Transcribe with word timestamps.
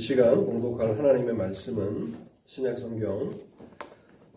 시간 0.00 0.46
공독할 0.46 0.98
하나님의 0.98 1.34
말씀은 1.34 2.16
신약성경 2.46 3.32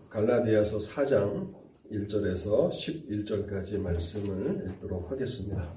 갈라디아서 0.09 0.78
4장 0.78 1.55
1절에서 1.89 2.70
11절까지 2.70 3.78
말씀을 3.78 4.68
읽도록 4.68 5.10
하겠습니다. 5.10 5.74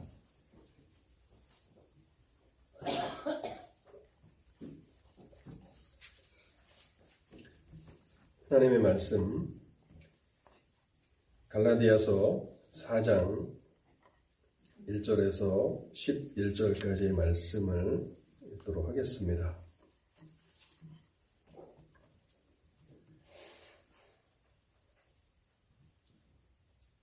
하나님의 8.48 8.80
말씀 8.80 9.54
갈라디아서 11.48 12.44
4장 12.72 13.54
1절에서 14.88 15.92
11절까지의 15.92 17.12
말씀을 17.12 18.16
읽도록 18.52 18.88
하겠습니다. 18.88 19.65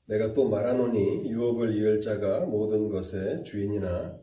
내가 0.06 0.34
또 0.34 0.50
말하노니 0.50 1.30
유업을 1.30 1.76
이을 1.76 2.02
자가 2.02 2.46
모든 2.46 2.90
것의 2.90 3.44
주인이나 3.44 4.20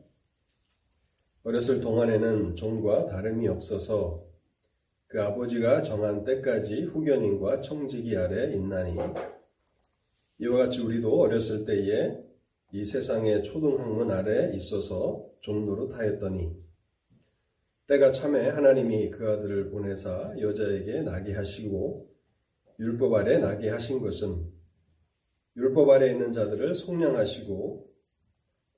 어렸을 1.42 1.80
동안에는 1.80 2.54
종과 2.54 3.06
다름이 3.06 3.48
없어서 3.48 4.26
그 5.06 5.22
아버지가 5.22 5.82
정한 5.82 6.22
때까지 6.22 6.82
후견인과 6.84 7.62
청지기 7.62 8.16
아래 8.16 8.52
있나니 8.52 8.96
이와 10.38 10.58
같이 10.58 10.80
우리도 10.80 11.18
어렸을 11.18 11.64
때에 11.64 12.18
이 12.72 12.84
세상의 12.84 13.42
초등학문 13.42 14.10
아래 14.10 14.54
있어서 14.54 15.26
종로로 15.40 15.88
타였더니 15.88 16.54
때가 17.88 18.12
참에 18.12 18.50
하나님이 18.50 19.10
그 19.10 19.28
아들을 19.28 19.70
보내사 19.70 20.34
여자에게 20.38 21.00
나게 21.00 21.32
하시고 21.32 22.08
율법 22.78 23.14
아래 23.14 23.38
나게 23.38 23.70
하신 23.70 24.00
것은 24.00 24.59
율법 25.56 25.90
아래 25.90 26.10
있는 26.10 26.32
자들을 26.32 26.74
속량하시고 26.74 27.90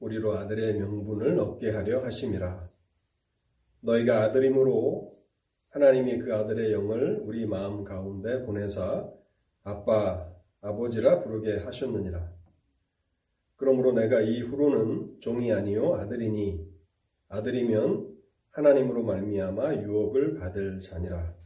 우리로 0.00 0.36
아들의 0.38 0.74
명분을 0.78 1.38
얻게 1.38 1.70
하려 1.70 2.02
하심이라. 2.04 2.70
너희가 3.80 4.22
아들임으로 4.24 5.12
하나님이 5.70 6.18
그 6.18 6.34
아들의 6.34 6.72
영을 6.72 7.20
우리 7.24 7.46
마음 7.46 7.84
가운데 7.84 8.44
보내사 8.44 9.10
아빠, 9.64 10.30
아버지라 10.60 11.22
부르게 11.22 11.58
하셨느니라. 11.58 12.32
그러므로 13.56 13.92
내가 13.92 14.20
이후로는 14.20 15.20
종이 15.20 15.52
아니요 15.52 15.94
아들이니 15.94 16.66
아들이면 17.28 18.12
하나님으로 18.50 19.02
말미암아 19.04 19.76
유업을 19.76 20.34
받을 20.34 20.80
자니라. 20.80 21.41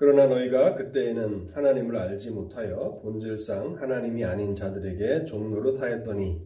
그러나 0.00 0.24
너희가 0.24 0.76
그때에는 0.76 1.50
하나님을 1.52 1.94
알지 1.94 2.30
못하여 2.30 3.00
본질상 3.02 3.76
하나님이 3.82 4.24
아닌 4.24 4.54
자들에게 4.54 5.26
종로로 5.26 5.76
하였더니 5.76 6.40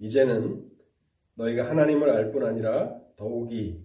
이제는 0.00 0.70
너희가 1.34 1.70
하나님을 1.70 2.10
알 2.10 2.30
뿐 2.30 2.44
아니라 2.44 2.94
더욱이 3.16 3.82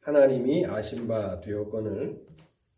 하나님이 0.00 0.64
아신 0.64 1.06
바 1.06 1.40
되었거늘 1.40 2.22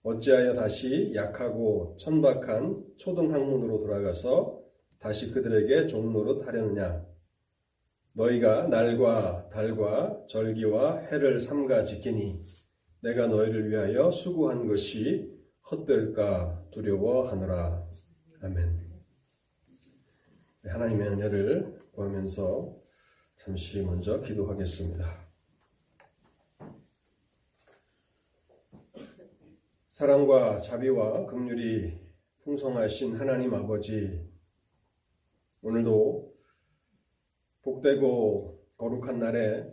어찌하여 0.03 0.55
다시 0.55 1.13
약하고 1.15 1.95
천박한 2.01 2.87
초등학문으로 2.97 3.79
돌아가서 3.79 4.61
다시 4.99 5.31
그들에게 5.31 5.87
종로로 5.87 6.41
타려느냐? 6.41 7.07
너희가 8.15 8.67
날과 8.67 9.51
달과 9.53 10.25
절기와 10.27 10.99
해를 11.13 11.41
삼가 11.41 11.85
지키니 11.85 12.41
내가 13.03 13.29
너희를 13.29 13.71
위하여 13.71 14.11
수고한 14.11 14.67
것이 14.67 15.39
헛될까 15.69 16.67
두려워하노라. 16.71 17.89
아멘. 18.43 18.91
네, 20.63 20.71
하나님의 20.71 21.09
은혜를 21.09 21.81
구하면서 21.93 22.77
잠시 23.37 23.83
먼저 23.83 24.21
기도하겠습니다. 24.21 25.29
사랑과 29.91 30.61
자비와 30.61 31.27
긍휼이 31.27 31.99
풍성하신 32.43 33.17
하나님 33.17 33.55
아버지 33.55 34.31
오늘도 35.63 36.35
복되고 37.63 38.67
거룩한 38.77 39.19
날에 39.19 39.67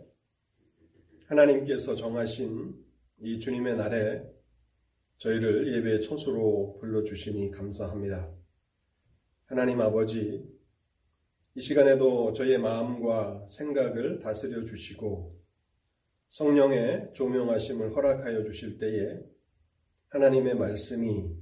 하나님께서 1.26 1.96
정하신 1.96 2.74
이 3.20 3.38
주님의 3.38 3.76
날에 3.76 4.37
저희를 5.18 5.74
예배의 5.74 6.02
초수로 6.02 6.78
불러주시니 6.80 7.50
감사합니다. 7.50 8.32
하나님 9.46 9.80
아버지, 9.80 10.48
이 11.54 11.60
시간에도 11.60 12.32
저희의 12.32 12.58
마음과 12.58 13.46
생각을 13.48 14.20
다스려 14.20 14.64
주시고 14.64 15.36
성령의 16.28 17.10
조명하심을 17.14 17.96
허락하여 17.96 18.44
주실 18.44 18.78
때에 18.78 19.18
하나님의 20.08 20.54
말씀이 20.54 21.34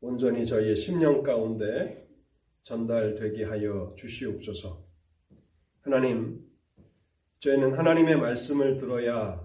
온전히 0.00 0.46
저희의 0.46 0.76
심령 0.76 1.22
가운데 1.22 2.08
전달되게 2.62 3.44
하여 3.44 3.94
주시옵소서. 3.98 4.86
하나님, 5.80 6.48
저희는 7.40 7.74
하나님의 7.74 8.16
말씀을 8.16 8.76
들어야 8.76 9.44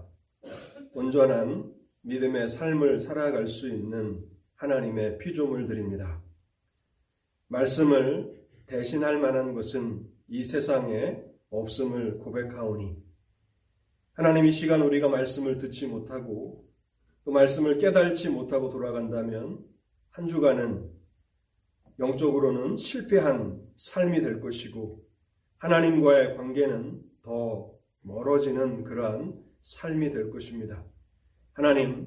온전한 0.92 1.77
믿음의 2.02 2.48
삶을 2.48 3.00
살아갈 3.00 3.46
수 3.46 3.68
있는 3.68 4.24
하나님의 4.54 5.18
피조물 5.18 5.66
드립니다. 5.66 6.22
말씀을 7.48 8.46
대신할 8.66 9.18
만한 9.18 9.54
것은 9.54 10.06
이 10.28 10.44
세상에 10.44 11.22
없음을 11.50 12.18
고백하오니 12.18 12.96
하나님 14.12 14.46
이 14.46 14.50
시간 14.50 14.82
우리가 14.82 15.08
말씀을 15.08 15.58
듣지 15.58 15.86
못하고 15.86 16.68
그 17.24 17.30
말씀을 17.30 17.78
깨달지 17.78 18.28
못하고 18.28 18.68
돌아간다면 18.68 19.64
한 20.10 20.28
주간은 20.28 20.90
영적으로는 21.98 22.76
실패한 22.76 23.60
삶이 23.76 24.20
될 24.20 24.40
것이고 24.40 25.04
하나님과의 25.58 26.36
관계는 26.36 27.02
더 27.22 27.72
멀어지는 28.02 28.84
그러한 28.84 29.40
삶이 29.60 30.12
될 30.12 30.30
것입니다. 30.30 30.84
하나님, 31.58 32.06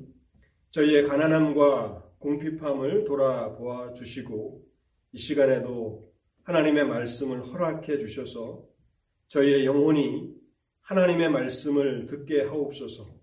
저희의 0.70 1.10
가난함과 1.10 2.14
공핍함을 2.20 3.04
돌아보아 3.04 3.92
주시고 3.92 4.64
이 5.12 5.18
시간에도 5.18 6.10
하나님의 6.44 6.88
말씀을 6.88 7.44
허락해 7.44 8.00
주셔서 8.00 8.64
저희의 9.28 9.66
영혼이 9.66 10.34
하나님의 10.80 11.32
말씀을 11.32 12.06
듣게 12.06 12.44
하옵소서. 12.44 13.14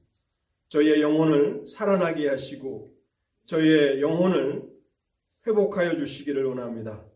저희의 0.69 1.00
영혼을 1.00 1.66
살아나게 1.66 2.28
하시고 2.28 2.93
저희의 3.47 4.03
영혼을 4.03 4.69
회복하여 5.47 5.97
주시기를 5.97 6.45
원합니다. 6.45 7.06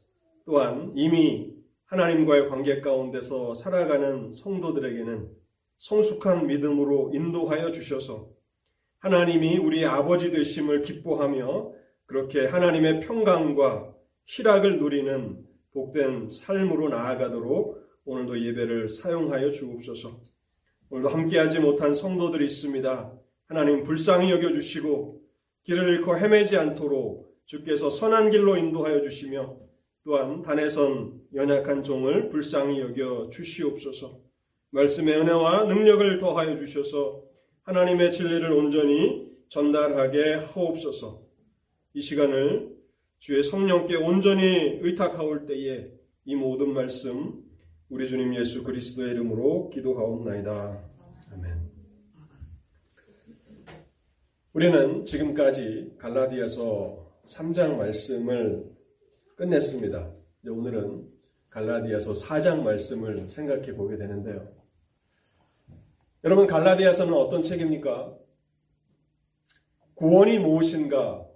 또한 0.46 0.90
이미 0.96 1.54
하나님과의 1.84 2.48
관계 2.48 2.80
가운데서 2.80 3.52
살아가는 3.52 4.30
성도들에게는 4.30 5.28
성숙한 5.76 6.46
믿음으로 6.46 7.10
인도하여 7.12 7.72
주셔서 7.72 8.40
하나님이 9.02 9.58
우리 9.58 9.84
아버지 9.84 10.30
되심을 10.30 10.82
기뻐하며 10.82 11.72
그렇게 12.06 12.46
하나님의 12.46 13.00
평강과 13.00 13.92
희락을 14.26 14.78
누리는 14.78 15.44
복된 15.72 16.28
삶으로 16.28 16.88
나아가도록 16.88 17.82
오늘도 18.04 18.40
예배를 18.40 18.88
사용하여 18.88 19.50
주옵소서. 19.50 20.20
오늘도 20.90 21.08
함께하지 21.08 21.58
못한 21.58 21.94
성도들이 21.94 22.44
있습니다. 22.44 23.12
하나님 23.48 23.82
불쌍히 23.82 24.30
여겨주시고 24.30 25.20
길을 25.64 25.94
잃고 25.94 26.16
헤매지 26.16 26.56
않도록 26.56 27.36
주께서 27.46 27.90
선한 27.90 28.30
길로 28.30 28.56
인도하여 28.56 29.02
주시며 29.02 29.56
또한 30.04 30.42
단에선 30.42 31.22
연약한 31.34 31.82
종을 31.82 32.28
불쌍히 32.28 32.78
여겨 32.78 33.30
주시옵소서. 33.30 34.20
말씀의 34.70 35.16
은혜와 35.16 35.64
능력을 35.64 36.18
더하여 36.18 36.56
주셔서 36.56 37.31
하나님의 37.62 38.10
진리를 38.10 38.50
온전히 38.50 39.30
전달하게 39.48 40.34
하옵소서. 40.34 41.22
이 41.94 42.00
시간을 42.00 42.76
주의 43.20 43.40
성령께 43.42 43.96
온전히 43.96 44.78
의탁하올 44.80 45.46
때에 45.46 45.92
이 46.24 46.34
모든 46.34 46.72
말씀 46.74 47.40
우리 47.88 48.08
주님 48.08 48.34
예수 48.34 48.64
그리스도의 48.64 49.10
이름으로 49.12 49.70
기도하옵나이다. 49.70 50.82
아멘. 51.32 51.70
우리는 54.54 55.04
지금까지 55.04 55.94
갈라디아서 55.98 57.20
3장 57.24 57.76
말씀을 57.76 58.72
끝냈습니다. 59.36 60.12
오늘은 60.48 61.08
갈라디아서 61.48 62.12
4장 62.12 62.62
말씀을 62.62 63.30
생각해 63.30 63.74
보게 63.74 63.96
되는데요. 63.96 64.61
여러분 66.24 66.46
갈라디아서는 66.46 67.14
어떤 67.14 67.42
책입니까? 67.42 68.16
구원이 69.94 70.38
무엇인가, 70.38 71.26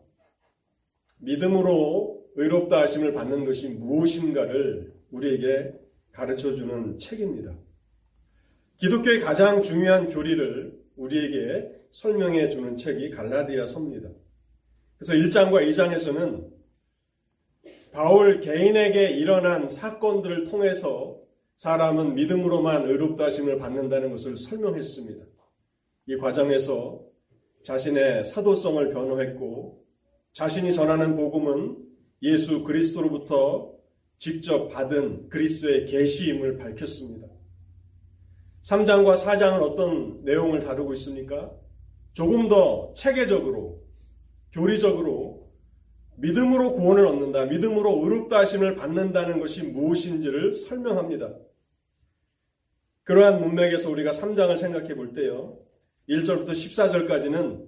믿음으로 1.18 2.24
의롭다 2.36 2.82
하심을 2.82 3.12
받는 3.12 3.44
것이 3.44 3.68
무엇인가를 3.70 4.94
우리에게 5.10 5.72
가르쳐 6.12 6.54
주는 6.54 6.96
책입니다. 6.98 7.56
기독교의 8.76 9.20
가장 9.20 9.62
중요한 9.62 10.08
교리를 10.08 10.78
우리에게 10.94 11.68
설명해 11.90 12.48
주는 12.50 12.76
책이 12.76 13.10
갈라디아서입니다. 13.10 14.10
그래서 14.98 15.14
1장과 15.14 15.68
2장에서는 15.68 16.48
바울 17.92 18.38
개인에게 18.38 19.10
일어난 19.10 19.68
사건들을 19.68 20.44
통해서 20.44 21.25
사람은 21.56 22.14
믿음으로만 22.14 22.86
의롭다 22.86 23.24
하심을 23.24 23.58
받는다는 23.58 24.10
것을 24.10 24.36
설명했습니다. 24.36 25.24
이 26.08 26.16
과정에서 26.18 27.02
자신의 27.62 28.24
사도성을 28.24 28.92
변호했고 28.92 29.82
자신이 30.32 30.72
전하는 30.72 31.16
복음은 31.16 31.78
예수 32.22 32.62
그리스도로부터 32.62 33.74
직접 34.18 34.68
받은 34.68 35.30
그리스도의 35.30 35.86
계시임을 35.86 36.58
밝혔습니다. 36.58 37.26
3장과 38.62 39.16
4장은 39.16 39.62
어떤 39.62 40.24
내용을 40.24 40.60
다루고 40.60 40.92
있습니까? 40.94 41.52
조금 42.12 42.48
더 42.48 42.92
체계적으로 42.94 43.82
교리적으로 44.52 45.35
믿음으로 46.16 46.72
구원을 46.72 47.06
얻는다, 47.06 47.46
믿음으로 47.46 48.02
의롭다 48.04 48.38
하심을 48.40 48.76
받는다는 48.76 49.38
것이 49.38 49.64
무엇인지를 49.64 50.54
설명합니다. 50.54 51.34
그러한 53.04 53.40
문맥에서 53.40 53.90
우리가 53.90 54.10
3장을 54.10 54.56
생각해 54.56 54.94
볼 54.94 55.12
때요. 55.12 55.58
1절부터 56.08 56.50
14절까지는 56.50 57.66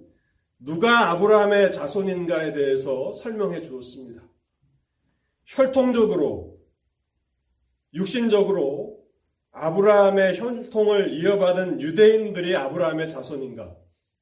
누가 0.59 1.11
아브라함의 1.11 1.71
자손인가에 1.71 2.53
대해서 2.53 3.11
설명해 3.13 3.61
주었습니다. 3.61 4.21
혈통적으로, 5.45 6.59
육신적으로 7.93 8.99
아브라함의 9.51 10.37
혈통을 10.37 11.13
이어받은 11.13 11.81
유대인들이 11.81 12.55
아브라함의 12.55 13.09
자손인가? 13.09 13.75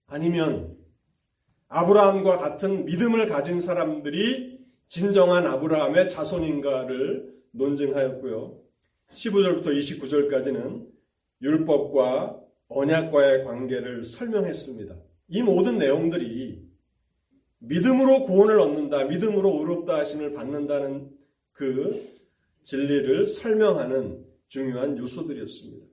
아니면 0.06 0.77
아브라함과 1.70 2.38
같은 2.38 2.86
믿음을 2.86 3.28
가진 3.28 3.60
사람들이 3.60 4.66
진정한 4.88 5.46
아브라함의 5.46 6.10
자손인가를 6.10 7.36
논증하였고요. 7.52 8.60
15절부터 9.14 9.68
29절까지는 9.68 10.88
율법과 11.42 12.40
언약과의 12.70 13.44
관계를 13.44 14.06
설명했습니다. 14.06 14.96
이 15.30 15.42
모든 15.42 15.78
내용들이 15.78 16.66
믿음으로 17.60 18.24
구원을 18.24 18.60
얻는다, 18.60 19.06
믿음으로 19.06 19.60
의롭다 19.60 19.98
하심을 19.98 20.34
받는다는 20.34 21.12
그 21.52 22.18
진리를 22.64 23.26
설명하는 23.26 24.26
중요한 24.48 24.98
요소들이었습니다. 24.98 25.86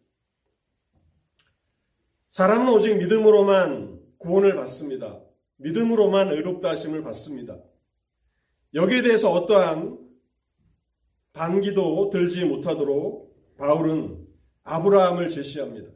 사람은 2.28 2.72
오직 2.72 2.96
믿음으로만 2.98 4.00
구원을 4.18 4.56
받습니다. 4.56 5.23
믿음으로만 5.56 6.32
의롭다 6.32 6.70
하심을 6.70 7.02
받습니다. 7.02 7.58
여기에 8.74 9.02
대해서 9.02 9.30
어떠한 9.30 9.98
반기도 11.32 12.10
들지 12.10 12.44
못하도록 12.44 13.56
바울은 13.56 14.26
아브라함을 14.64 15.28
제시합니다. 15.28 15.90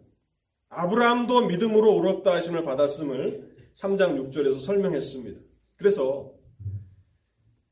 아브라함도 0.69 1.47
믿음으로 1.47 1.95
의롭다 1.95 2.35
하심을 2.35 2.65
받았음을 2.65 3.73
3장 3.75 4.31
6절에서 4.31 4.61
설명했습니다. 4.61 5.41
그래서 5.77 6.33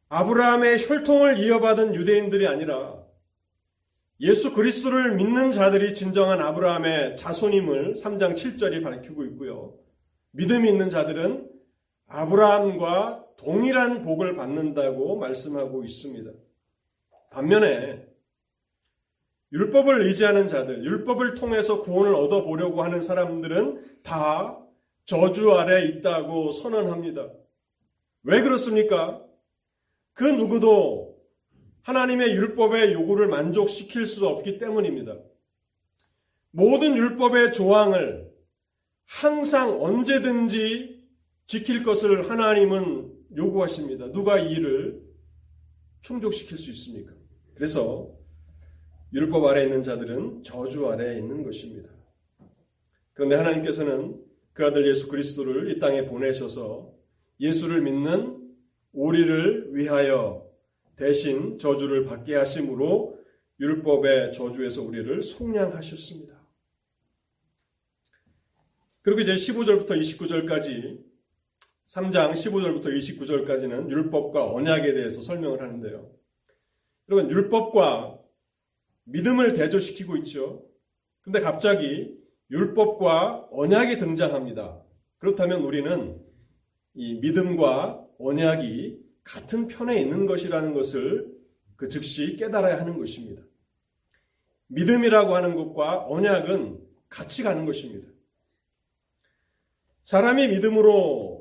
아브라함의 0.09 0.87
혈통을 0.87 1.39
이어받은 1.39 1.95
유대인들이 1.95 2.47
아니라 2.47 3.05
예수 4.21 4.55
그리스도를 4.55 5.17
믿는 5.17 5.53
자들이 5.53 5.93
진정한 5.95 6.41
아브라함의 6.41 7.17
자손임을 7.17 7.95
3장 7.95 8.35
7절이 8.35 8.83
밝히고 8.83 9.25
있고요. 9.27 9.75
믿음이 10.31 10.71
있는 10.71 10.89
자들은 10.89 11.56
아브라함과 12.07 13.25
동일한 13.37 14.03
복을 14.03 14.37
받는다고 14.37 15.19
말씀하고 15.19 15.85
있습니다. 15.85 16.31
반면에 17.31 18.07
율법을 19.53 20.03
의지하는 20.03 20.47
자들, 20.47 20.85
율법을 20.85 21.35
통해서 21.35 21.83
구원을 21.83 22.15
얻어보려고 22.15 22.83
하는 22.83 23.01
사람들은 23.01 24.03
다 24.03 24.59
저주 25.05 25.53
아래 25.53 25.85
있다고 25.85 26.51
선언합니다. 26.51 27.31
왜 28.25 28.41
그렇습니까? 28.41 29.23
그 30.13 30.25
누구도 30.25 31.17
하나님의 31.83 32.33
율법의 32.33 32.93
요구를 32.95 33.29
만족시킬 33.29 34.07
수 34.07 34.27
없기 34.27 34.59
때문입니다. 34.59 35.17
모든 36.51 36.97
율법의 36.97 37.53
조항을 37.53 38.33
항상 39.05 39.81
언제든지 39.81 40.96
지킬 41.47 41.85
것을 41.85 42.29
하나님은 42.29 43.13
요구하십니다. 43.37 44.11
누가 44.13 44.39
이 44.39 44.53
일을 44.53 45.01
충족시킬 46.01 46.59
수 46.59 46.71
있습니까? 46.71 47.13
그래서 47.55 48.13
율법 49.13 49.45
아래 49.45 49.63
있는 49.63 49.83
자들은 49.83 50.43
저주 50.43 50.89
아래에 50.89 51.19
있는 51.19 51.45
것입니다. 51.45 51.91
그런데 53.13 53.37
하나님께서는 53.37 54.21
그 54.53 54.65
아들 54.65 54.87
예수 54.87 55.09
그리스도를 55.09 55.71
이 55.71 55.79
땅에 55.79 56.07
보내셔서 56.07 56.93
예수를 57.41 57.83
믿는 57.83 58.55
우리를 58.93 59.75
위하여 59.75 60.47
대신 60.97 61.59
저주를 61.59 62.05
받게 62.05 62.35
하심으로 62.35 63.19
율법의 63.61 64.33
저주에서 64.33 64.83
우리를 64.83 65.23
속량하셨습니다. 65.23 66.35
그리고 69.03 69.21
이제 69.21 69.35
15절부터 69.35 69.91
29절까지 69.91 71.06
3장 71.87 72.33
15절부터 72.33 72.87
29절까지는 72.87 73.91
율법과 73.91 74.51
언약에 74.51 74.93
대해서 74.93 75.23
설명을 75.23 75.63
하는데요. 75.63 76.11
여러분 77.09 77.31
율법과 77.31 78.19
믿음을 79.05 79.53
대조시키고 79.53 80.17
있죠. 80.19 80.67
근데 81.23 81.41
갑자기 81.41 82.17
율법과 82.51 83.49
언약이 83.53 83.99
등장합니다. 83.99 84.83
그렇다면 85.19 85.63
우리는 85.63 86.21
이 86.95 87.15
믿음과 87.15 88.05
언약이 88.19 88.99
같은 89.23 89.69
편에 89.69 90.01
있는 90.01 90.27
것이라는 90.27 90.73
것을 90.73 91.37
그 91.77 91.89
즉시 91.89 92.37
깨달아야 92.37 92.81
하는 92.81 92.99
것입니다. 92.99 93.43
믿음이라고 94.69 95.35
하는 95.35 95.55
것과 95.55 96.07
언약은 96.07 96.81
같이 97.09 97.43
가는 97.43 97.65
것입니다. 97.65 98.09
사람이 100.03 100.49
믿음으로 100.49 101.36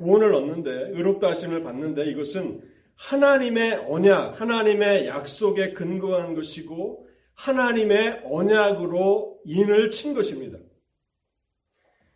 구원을 0.00 0.34
얻는데 0.34 0.90
의롭다 0.92 1.28
하심을 1.28 1.62
받는데 1.62 2.06
이것은 2.06 2.62
하나님의 2.96 3.84
언약, 3.86 4.40
하나님의 4.40 5.06
약속에 5.06 5.72
근거한 5.72 6.34
것이고 6.34 7.06
하나님의 7.34 8.22
언약으로 8.24 9.40
인을 9.44 9.90
친 9.90 10.14
것입니다. 10.14 10.58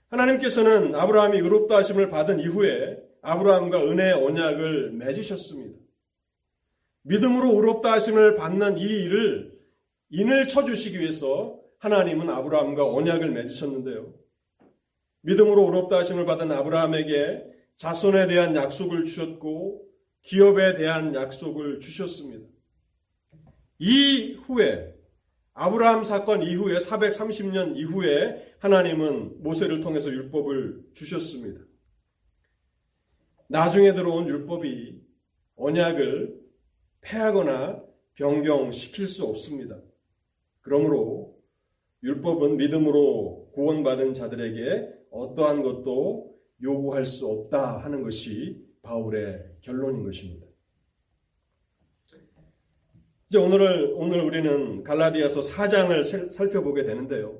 하나님께서는 0.08 0.94
아브라함이 0.94 1.38
의롭다 1.38 1.76
하심을 1.76 2.08
받은 2.08 2.40
이후에 2.40 2.98
아브라함과 3.22 3.84
은혜의 3.84 4.12
언약을 4.12 4.92
맺으셨습니다. 4.92 5.78
믿음으로 7.02 7.54
의롭다 7.56 7.92
하심을 7.92 8.34
받는 8.36 8.78
이 8.78 8.82
일을 8.82 9.52
인을 10.10 10.48
쳐 10.48 10.64
주시기 10.64 11.00
위해서 11.00 11.58
하나님은 11.78 12.30
아브라함과 12.30 12.86
언약을 12.86 13.30
맺으셨는데요. 13.30 14.12
믿음으로 15.22 15.64
의롭다 15.64 15.98
하심을 15.98 16.26
받은 16.26 16.52
아브라함에게 16.52 17.53
자손에 17.76 18.26
대한 18.28 18.54
약속을 18.54 19.04
주셨고 19.04 19.84
기업에 20.22 20.76
대한 20.76 21.14
약속을 21.14 21.80
주셨습니다. 21.80 22.46
이후에 23.78 24.94
아브라함 25.52 26.04
사건 26.04 26.42
이후에 26.42 26.76
430년 26.78 27.76
이후에 27.76 28.54
하나님은 28.58 29.42
모세를 29.42 29.80
통해서 29.80 30.08
율법을 30.08 30.82
주셨습니다. 30.94 31.60
나중에 33.48 33.92
들어온 33.94 34.26
율법이 34.26 35.02
언약을 35.56 36.40
폐하거나 37.02 37.84
변경시킬 38.14 39.06
수 39.06 39.24
없습니다. 39.24 39.80
그러므로 40.62 41.36
율법은 42.02 42.56
믿음으로 42.56 43.50
구원받은 43.54 44.14
자들에게 44.14 44.92
어떠한 45.10 45.62
것도 45.62 46.33
요구할 46.64 47.04
수 47.04 47.26
없다 47.26 47.84
하는 47.84 48.02
것이 48.02 48.66
바울의 48.82 49.58
결론인 49.60 50.02
것입니다. 50.02 50.46
이제 53.28 53.38
오늘, 53.38 53.92
오늘 53.94 54.20
우리는 54.20 54.82
갈라디아서 54.82 55.40
4장을 55.40 56.32
살펴보게 56.32 56.84
되는데요. 56.84 57.38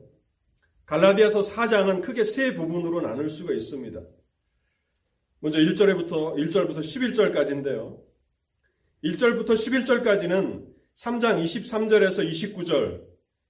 갈라디아서 0.87 1.41
4장은 1.41 2.03
크게 2.03 2.25
세 2.25 2.53
부분으로 2.55 3.01
나눌 3.01 3.29
수가 3.29 3.53
있습니다. 3.55 4.01
먼저 5.41 5.59
1절부터 5.59 6.37
1절부터 6.37 6.79
11절까지인데요. 6.79 8.01
1절부터 9.05 9.49
11절까지는 9.49 10.67
3장 10.97 11.43
23절에서 11.43 12.29
29절 12.31 13.05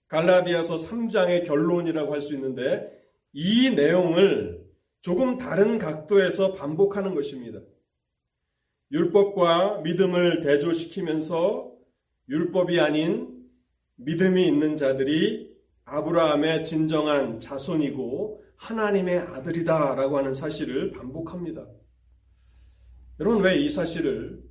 갈라디아서 0.08 0.76
3장의 0.76 1.46
결론이라고 1.46 2.12
할 2.12 2.20
수 2.20 2.34
있는데 2.34 2.90
이 3.32 3.70
내용을 3.70 4.63
조금 5.04 5.36
다른 5.36 5.76
각도에서 5.76 6.54
반복하는 6.54 7.14
것입니다. 7.14 7.60
율법과 8.90 9.82
믿음을 9.82 10.40
대조시키면서 10.40 11.76
율법이 12.30 12.80
아닌 12.80 13.46
믿음이 13.96 14.46
있는 14.46 14.76
자들이 14.76 15.54
아브라함의 15.84 16.64
진정한 16.64 17.38
자손이고 17.38 18.42
하나님의 18.56 19.18
아들이다라고 19.18 20.16
하는 20.16 20.32
사실을 20.32 20.92
반복합니다. 20.92 21.68
여러분 23.20 23.42
왜 23.42 23.62
이 23.62 23.68
사실을 23.68 24.42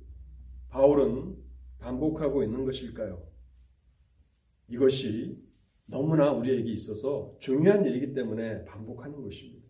바울은 0.68 1.36
반복하고 1.80 2.44
있는 2.44 2.64
것일까요? 2.64 3.26
이것이 4.68 5.36
너무나 5.86 6.30
우리에게 6.30 6.70
있어서 6.70 7.34
중요한 7.40 7.84
일이기 7.84 8.14
때문에 8.14 8.64
반복하는 8.66 9.20
것입니다. 9.20 9.63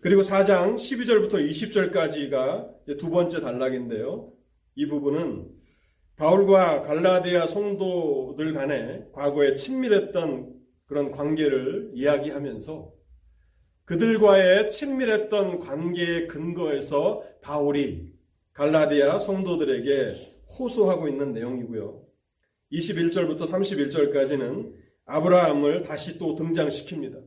그리고 0.00 0.22
4장 0.22 0.76
12절부터 0.76 1.34
20절까지가 1.34 2.98
두 2.98 3.10
번째 3.10 3.40
단락인데요. 3.40 4.32
이 4.74 4.86
부분은 4.86 5.48
바울과 6.16 6.82
갈라디아 6.82 7.46
성도들 7.46 8.54
간에 8.54 9.06
과거에 9.12 9.54
친밀했던 9.54 10.54
그런 10.86 11.10
관계를 11.10 11.90
이야기하면서 11.94 12.92
그들과의 13.84 14.70
친밀했던 14.70 15.60
관계의 15.60 16.28
근거에서 16.28 17.24
바울이 17.42 18.12
갈라디아 18.52 19.18
성도들에게 19.18 20.36
호소하고 20.58 21.08
있는 21.08 21.32
내용이고요. 21.32 22.02
21절부터 22.72 23.42
31절까지는 23.42 24.72
아브라함을 25.04 25.84
다시 25.84 26.18
또 26.18 26.34
등장시킵니다. 26.34 27.22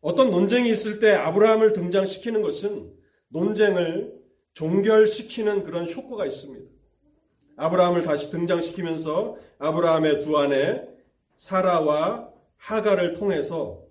어떤 0.00 0.30
논쟁이 0.30 0.70
있을 0.70 0.98
때 0.98 1.12
아브라함을 1.12 1.72
등장시키는 1.72 2.42
것은 2.42 2.92
논쟁을 3.28 4.18
종결시키는 4.54 5.64
그런 5.64 5.88
효과가 5.90 6.26
있습니다. 6.26 6.70
아브라함을 7.56 8.02
다시 8.02 8.30
등장시키면서 8.30 9.38
아브라함의 9.58 10.20
두 10.20 10.38
아내 10.38 10.88
사라와 11.36 12.32
하가를 12.56 13.14
통해서 13.14 13.86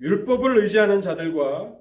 율법을 0.00 0.58
의지하는 0.58 1.00
자들과 1.00 1.76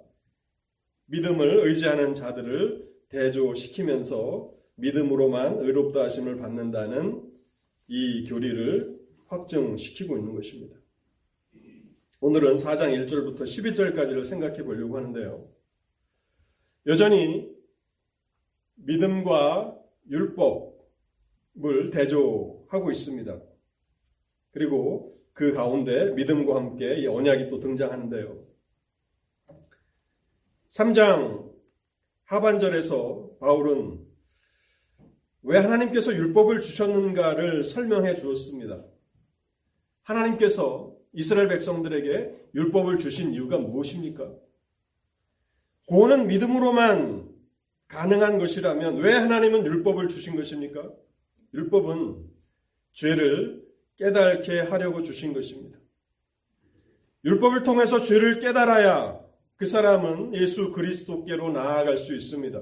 믿음을 1.05 1.67
의지하는 1.67 2.13
자들을 2.13 2.87
대조시키면서 3.09 4.51
믿음으로만 4.75 5.59
의롭다 5.59 6.03
하심을 6.03 6.37
받는다는 6.37 7.23
이 7.87 8.25
교리를 8.27 8.97
확증시키고 9.27 10.17
있는 10.17 10.35
것입니다. 10.35 10.76
오늘은 12.19 12.55
4장 12.55 13.05
1절부터 13.05 13.41
12절까지를 13.41 14.25
생각해 14.25 14.63
보려고 14.63 14.97
하는데요. 14.97 15.47
여전히 16.87 17.55
믿음과 18.75 19.77
율법을 20.09 21.91
대조하고 21.91 22.89
있습니다. 22.89 23.39
그리고 24.51 25.15
그 25.33 25.53
가운데 25.53 26.11
믿음과 26.13 26.55
함께 26.55 26.95
이 26.95 27.05
언약이 27.05 27.49
또 27.49 27.59
등장하는데요. 27.59 28.43
3장 30.69 31.53
하반절에서 32.25 33.37
바울은 33.39 34.03
왜 35.43 35.59
하나님께서 35.59 36.13
율법을 36.13 36.61
주셨는가를 36.61 37.63
설명해 37.63 38.15
주었습니다. 38.15 38.83
하나님께서 40.01 40.96
이스라엘 41.17 41.47
백성들에게 41.47 42.49
율법을 42.53 42.99
주신 42.99 43.33
이유가 43.33 43.57
무엇입니까? 43.57 44.31
구원은 45.87 46.27
믿음으로만 46.27 47.27
가능한 47.87 48.37
것이라면 48.37 48.97
왜 48.97 49.13
하나님은 49.13 49.65
율법을 49.65 50.09
주신 50.09 50.35
것입니까? 50.35 50.91
율법은 51.55 52.23
죄를 52.93 53.65
깨닫게 53.95 54.59
하려고 54.59 55.01
주신 55.01 55.33
것입니다. 55.33 55.79
율법을 57.25 57.63
통해서 57.63 57.97
죄를 57.97 58.39
깨달아야 58.39 59.19
그 59.55 59.65
사람은 59.65 60.35
예수 60.35 60.71
그리스도께로 60.71 61.51
나아갈 61.51 61.97
수 61.97 62.13
있습니다. 62.13 62.61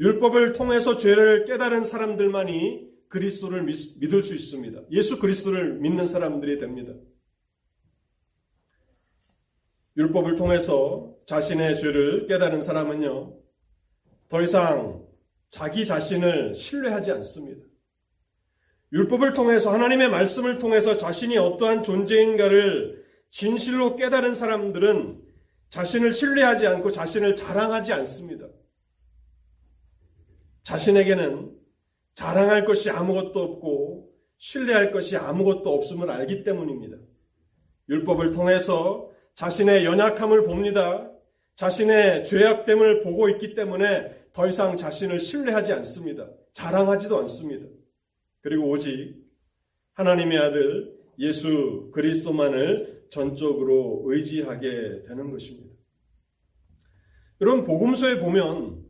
율법을 0.00 0.54
통해서 0.54 0.96
죄를 0.96 1.44
깨달은 1.44 1.84
사람들만이 1.84 2.88
그리스도를 3.08 3.62
믿을 3.64 4.22
수 4.22 4.34
있습니다. 4.34 4.82
예수 4.90 5.18
그리스도를 5.18 5.74
믿는 5.74 6.06
사람들이 6.06 6.58
됩니다. 6.58 6.92
율법을 9.96 10.36
통해서 10.36 11.14
자신의 11.26 11.78
죄를 11.78 12.26
깨달은 12.26 12.62
사람은요, 12.62 13.38
더 14.28 14.42
이상 14.42 15.06
자기 15.48 15.84
자신을 15.84 16.54
신뢰하지 16.54 17.12
않습니다. 17.12 17.64
율법을 18.92 19.32
통해서 19.32 19.72
하나님의 19.72 20.10
말씀을 20.10 20.58
통해서 20.58 20.96
자신이 20.96 21.38
어떠한 21.38 21.82
존재인가를 21.82 23.04
진실로 23.30 23.96
깨달은 23.96 24.34
사람들은 24.34 25.22
자신을 25.70 26.12
신뢰하지 26.12 26.66
않고 26.66 26.90
자신을 26.90 27.36
자랑하지 27.36 27.92
않습니다. 27.92 28.46
자신에게는 30.62 31.56
자랑할 32.16 32.64
것이 32.64 32.88
아무것도 32.88 33.38
없고 33.38 34.10
신뢰할 34.38 34.90
것이 34.90 35.18
아무것도 35.18 35.68
없음을 35.70 36.10
알기 36.10 36.44
때문입니다. 36.44 36.96
율법을 37.90 38.32
통해서 38.32 39.10
자신의 39.34 39.84
연약함을 39.84 40.44
봅니다. 40.44 41.12
자신의 41.56 42.24
죄악됨을 42.24 43.02
보고 43.02 43.28
있기 43.28 43.54
때문에 43.54 44.28
더 44.32 44.48
이상 44.48 44.78
자신을 44.78 45.20
신뢰하지 45.20 45.74
않습니다. 45.74 46.26
자랑하지도 46.54 47.18
않습니다. 47.18 47.66
그리고 48.40 48.70
오직 48.70 49.14
하나님의 49.92 50.38
아들 50.38 50.96
예수 51.18 51.90
그리스도만을 51.92 53.08
전적으로 53.10 54.04
의지하게 54.06 55.02
되는 55.02 55.30
것입니다. 55.30 55.68
여러분 57.42 57.64
복음서에 57.64 58.20
보면 58.20 58.85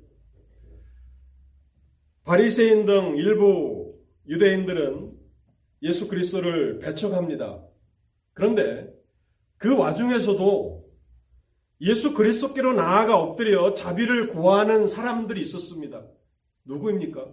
바리새인 2.26 2.86
등 2.86 3.16
일부 3.16 3.96
유대인들은 4.26 5.16
예수 5.82 6.08
그리스도를 6.08 6.80
배척합니다. 6.80 7.64
그런데 8.32 8.92
그 9.58 9.76
와중에서도 9.76 10.84
예수 11.82 12.14
그리스도께로 12.14 12.72
나아가 12.72 13.16
엎드려 13.20 13.74
자비를 13.74 14.28
구하는 14.28 14.88
사람들이 14.88 15.40
있었습니다. 15.40 16.04
누구입니까? 16.64 17.32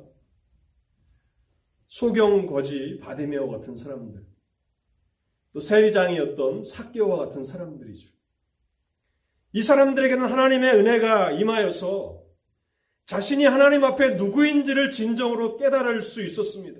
소경 1.88 2.45
거지 2.45 3.00
바디메어 3.01 3.47
같은 3.47 3.75
사람들, 3.75 4.23
또 5.53 5.59
세리장이었던 5.59 6.63
사개와 6.63 7.17
같은 7.17 7.43
사람들이죠. 7.43 8.12
이 9.53 9.63
사람들에게는 9.63 10.25
하나님의 10.27 10.75
은혜가 10.75 11.31
임하여서 11.31 12.23
자신이 13.05 13.45
하나님 13.45 13.83
앞에 13.83 14.12
누구인지를 14.12 14.91
진정으로 14.91 15.57
깨달을 15.57 16.01
수 16.01 16.24
있었습니다. 16.24 16.79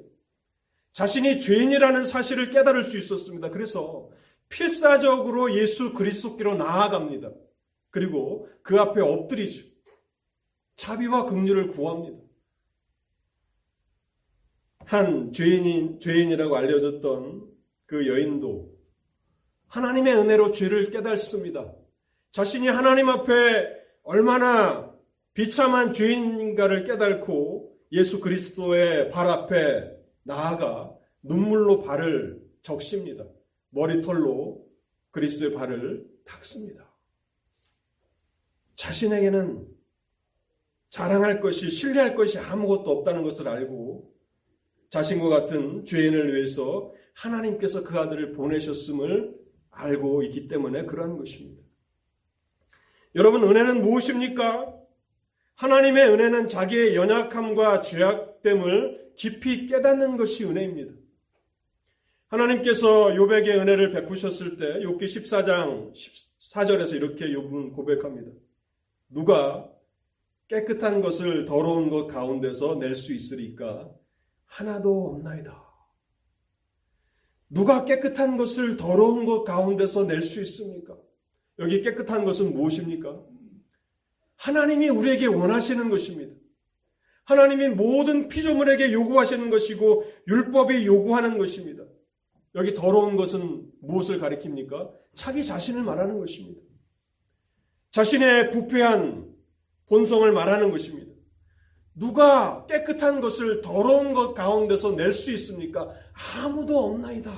자신이 0.92 1.39
죄인이라는 1.39 2.03
사실을 2.03 2.50
깨달을 2.51 2.84
수 2.84 2.98
있었습니다. 2.98 3.50
그래서 3.50 4.10
필사적으로 4.48 5.56
예수 5.56 5.94
그리스도께로 5.94 6.56
나아갑니다. 6.56 7.32
그리고 7.89 8.48
그 8.62 8.80
앞에 8.80 9.01
엎드리죠. 9.01 9.68
자비와 10.75 11.25
긍휼을 11.25 11.70
구합니다. 11.72 12.18
한 14.86 15.32
죄인인, 15.32 16.00
죄인이라고 16.00 16.56
알려졌던 16.56 17.48
그 17.86 18.08
여인도 18.08 18.74
하나님의 19.68 20.15
은혜로 20.15 20.51
죄를 20.51 20.92
깨닫습니다. 20.92 21.74
자신이 22.32 22.68
하나님 22.68 23.10
앞에 23.10 23.68
얼마나 24.03 24.83
비참한 25.34 25.94
죄인인가를 25.94 26.84
깨닫고 26.84 27.75
예수 27.92 28.20
그리스도의 28.20 29.12
발 29.12 29.28
앞에 29.28 29.92
나아가 30.24 30.96
눈물로 31.22 31.82
발을 31.84 32.42
적십니다. 32.62 33.25
머리털로 33.70 34.66
그리스도의 35.12 35.54
발을 35.54 36.06
닦습니다. 36.25 36.92
자신에게는 38.75 39.68
자랑할 40.90 41.40
것이, 41.40 41.70
신뢰할 41.70 42.16
것이 42.16 42.38
아무것도 42.38 42.90
없다는 42.90 43.24
것을 43.24 43.48
알고 43.48 44.13
자신과 44.90 45.30
같은 45.30 45.86
죄인을 45.86 46.36
위해서 46.36 46.94
하나님께서 47.16 47.84
그 47.84 47.98
아들을 47.98 48.34
보내셨음을 48.34 49.34
알고 49.72 50.22
있기 50.24 50.48
때문에 50.48 50.86
그러한 50.86 51.18
것입니다. 51.18 51.63
여러분, 53.16 53.44
은혜는 53.44 53.82
무엇입니까? 53.82 54.73
하나님의 55.56 56.10
은혜는 56.10 56.48
자기의 56.48 56.96
연약함과 56.96 57.82
죄악됨을 57.82 59.14
깊이 59.16 59.68
깨닫는 59.68 60.18
것이 60.18 60.46
은혜입니다. 60.46 60.94
하나님께서 62.28 63.16
요백의 63.16 63.60
은혜를 63.60 63.92
베푸셨을 63.92 64.58
때 64.58 64.80
욥기 64.80 65.04
14장 65.04 65.94
14절에서 65.94 66.96
이렇게 66.96 67.28
욥은 67.28 67.74
고백합니다. 67.74 68.32
누가 69.10 69.70
깨끗한 70.48 71.02
것을 71.02 71.46
더러운 71.46 71.90
것 71.90 72.08
가운데서 72.08 72.76
낼 72.76 72.96
수 72.96 73.14
있으리까 73.14 73.90
하나도 74.46 75.08
없나이다. 75.08 75.64
누가 77.50 77.86
깨끗한 77.86 78.36
것을 78.36 78.78
더러운 78.78 79.26
것 79.26 79.44
가운데서 79.44 80.06
낼 80.06 80.24
수 80.24 80.42
있습니까? 80.42 80.98
여기 81.60 81.82
깨끗한 81.82 82.26
것은 82.26 82.52
무엇입니까? 82.54 83.24
하나님이 84.44 84.90
우리에게 84.90 85.26
원하시는 85.28 85.90
것입니다. 85.90 86.36
하나님이 87.24 87.70
모든 87.70 88.28
피조물에게 88.28 88.92
요구하시는 88.92 89.50
것이고 89.50 90.04
율법이 90.28 90.86
요구하는 90.86 91.38
것입니다. 91.38 91.86
여기 92.56 92.74
더러운 92.74 93.16
것은 93.16 93.66
무엇을 93.82 94.20
가리킵니까? 94.20 94.92
자기 95.16 95.46
자신을 95.46 95.84
말하는 95.84 96.20
것입니다. 96.20 96.62
자신의 97.92 98.50
부패한 98.50 99.34
본성을 99.88 100.30
말하는 100.34 100.72
것입니다. 100.72 101.14
누가 101.96 102.66
깨끗한 102.66 103.22
것을 103.22 103.62
더러운 103.62 104.14
것 104.14 104.34
가운데서 104.34 104.96
낼 104.96 105.14
수 105.14 105.32
있습니까? 105.32 105.90
아무도 106.44 106.80
없나이다. 106.80 107.32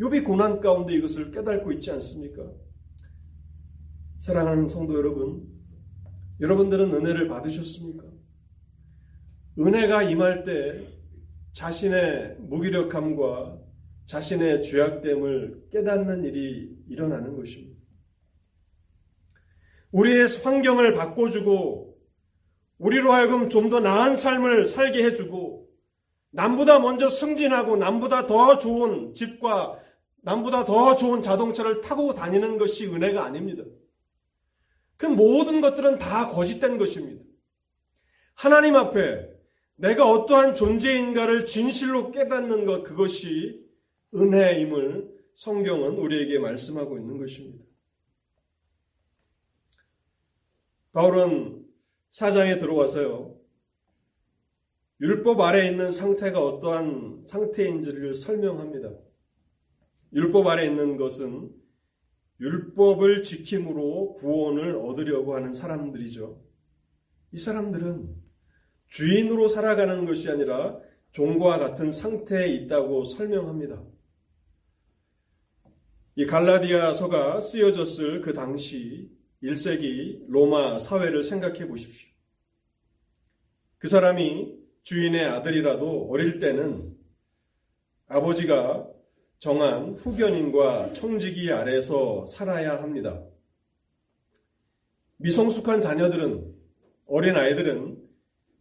욥이 0.00 0.24
고난 0.24 0.60
가운데 0.60 0.94
이것을 0.94 1.32
깨닫고 1.32 1.72
있지 1.72 1.90
않습니까? 1.90 2.50
사랑하는 4.20 4.68
성도 4.68 4.94
여러분, 4.94 5.55
여러분들은 6.40 6.92
은혜를 6.94 7.28
받으셨습니까? 7.28 8.04
은혜가 9.58 10.02
임할 10.04 10.44
때 10.44 10.78
자신의 11.52 12.36
무기력함과 12.40 13.58
자신의 14.06 14.62
죄악됨을 14.62 15.68
깨닫는 15.72 16.24
일이 16.24 16.76
일어나는 16.88 17.36
것입니다. 17.36 17.80
우리의 19.92 20.26
환경을 20.42 20.94
바꿔주고 20.94 21.96
우리로 22.78 23.12
하여금 23.12 23.48
좀 23.48 23.70
더 23.70 23.80
나은 23.80 24.16
삶을 24.16 24.66
살게 24.66 25.02
해주고 25.04 25.66
남보다 26.32 26.78
먼저 26.78 27.08
승진하고 27.08 27.78
남보다 27.78 28.26
더 28.26 28.58
좋은 28.58 29.14
집과 29.14 29.80
남보다 30.22 30.66
더 30.66 30.96
좋은 30.96 31.22
자동차를 31.22 31.80
타고 31.80 32.12
다니는 32.12 32.58
것이 32.58 32.86
은혜가 32.86 33.24
아닙니다. 33.24 33.62
그 34.96 35.06
모든 35.06 35.60
것들은 35.60 35.98
다 35.98 36.28
거짓된 36.28 36.78
것입니다. 36.78 37.22
하나님 38.34 38.76
앞에 38.76 39.28
내가 39.76 40.10
어떠한 40.10 40.54
존재인가를 40.54 41.44
진실로 41.44 42.10
깨닫는 42.10 42.64
것, 42.64 42.82
그것이 42.82 43.66
은혜임을 44.14 45.14
성경은 45.34 45.98
우리에게 45.98 46.38
말씀하고 46.38 46.98
있는 46.98 47.18
것입니다. 47.18 47.64
바울은 50.92 51.66
사장에 52.10 52.56
들어와서요. 52.56 53.36
율법 55.00 55.42
아래 55.42 55.68
있는 55.68 55.90
상태가 55.90 56.42
어떠한 56.42 57.26
상태인지를 57.26 58.14
설명합니다. 58.14 58.94
율법 60.14 60.46
아래 60.46 60.64
있는 60.64 60.96
것은 60.96 61.52
율법을 62.40 63.22
지킴으로 63.22 64.14
구원을 64.14 64.76
얻으려고 64.76 65.34
하는 65.34 65.52
사람들이죠. 65.52 66.42
이 67.32 67.38
사람들은 67.38 68.14
주인으로 68.88 69.48
살아가는 69.48 70.04
것이 70.04 70.30
아니라 70.30 70.78
종과 71.12 71.58
같은 71.58 71.90
상태에 71.90 72.48
있다고 72.48 73.04
설명합니다. 73.04 73.82
이 76.16 76.26
갈라디아서가 76.26 77.40
쓰여졌을 77.40 78.20
그 78.20 78.32
당시 78.32 79.10
1세기 79.42 80.24
로마 80.28 80.78
사회를 80.78 81.22
생각해 81.22 81.66
보십시오. 81.68 82.08
그 83.78 83.88
사람이 83.88 84.56
주인의 84.82 85.24
아들이라도 85.26 86.08
어릴 86.10 86.38
때는 86.38 86.96
아버지가 88.06 88.88
정한 89.38 89.94
후견인과 89.94 90.94
청지기 90.94 91.52
아래서 91.52 92.24
살아야 92.26 92.82
합니다. 92.82 93.22
미성숙한 95.18 95.80
자녀들은, 95.80 96.54
어린 97.06 97.36
아이들은 97.36 98.02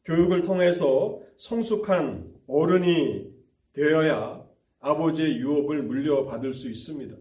교육을 0.06 0.44
통해서 0.44 1.20
성숙한 1.38 2.34
어른이 2.48 3.34
되어야 3.74 4.46
아버지의 4.80 5.38
유업을 5.38 5.84
물려받을 5.84 6.54
수 6.54 6.70
있습니다. 6.70 7.16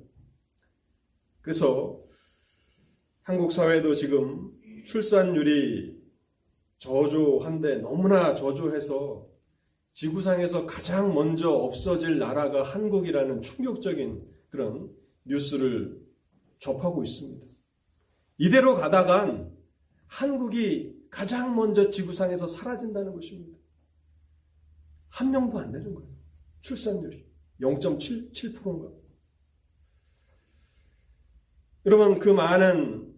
그래서 1.41 2.01
한국 3.23 3.53
사회도 3.53 3.95
지금 3.95 4.53
출산율이 4.85 5.97
저조한데 6.79 7.79
너무나 7.79 8.35
저조해서 8.35 9.27
지구상에서 9.95 10.67
가장 10.67 11.15
먼저 11.15 11.51
없어질 11.51 12.19
나라가 12.19 12.63
한국이라는 12.63 13.43
충격적인 13.43 14.29
그런 14.51 14.93
뉴스를 15.25 16.05
접하고 16.59 17.03
있습니다. 17.05 17.47
이대로 18.39 18.75
가다간 18.75 19.57
한국이 20.07 20.95
가장 21.11 21.55
먼저 21.55 21.91
지구상에서 21.91 22.47
사라진다는 22.49 23.15
것입니다. 23.15 23.57
한 25.11 25.31
명도 25.31 25.59
안 25.61 25.71
되는 25.71 25.95
거예요. 25.95 26.11
출산율이 26.61 27.25
0.77%인가. 27.61 28.91
여러분 31.87 32.19
그 32.19 32.31
많은 32.31 33.15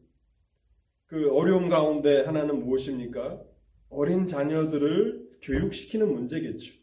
그 1.06 1.32
어려움 1.32 1.70
가운데 1.70 2.22
하나는 2.24 2.64
무엇입니까? 2.64 3.40
어린 3.88 4.26
자녀들을 4.26 5.25
교육시키는 5.42 6.12
문제겠죠. 6.12 6.75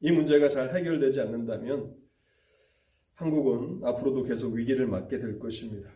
이 0.00 0.10
문제가 0.10 0.48
잘 0.48 0.74
해결되지 0.74 1.20
않는다면 1.20 1.94
한국은 3.14 3.80
앞으로도 3.84 4.24
계속 4.24 4.54
위기를 4.54 4.86
맞게 4.86 5.18
될 5.18 5.38
것입니다. 5.38 5.90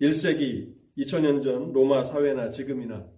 1세기 0.00 0.74
2000년 0.96 1.42
전 1.42 1.72
로마 1.72 2.04
사회나 2.04 2.50
지금이나 2.50 3.08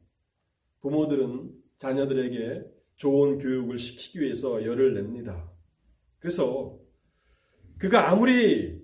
부모들은 0.81 1.53
자녀들에게 1.79 2.65
좋은 2.97 3.39
교육을 3.39 3.79
시키기 3.79 4.21
위해서 4.21 4.65
열을 4.65 4.95
냅니다. 4.95 5.51
그래서 6.19 6.79
그가 7.79 8.11
아무리 8.11 8.81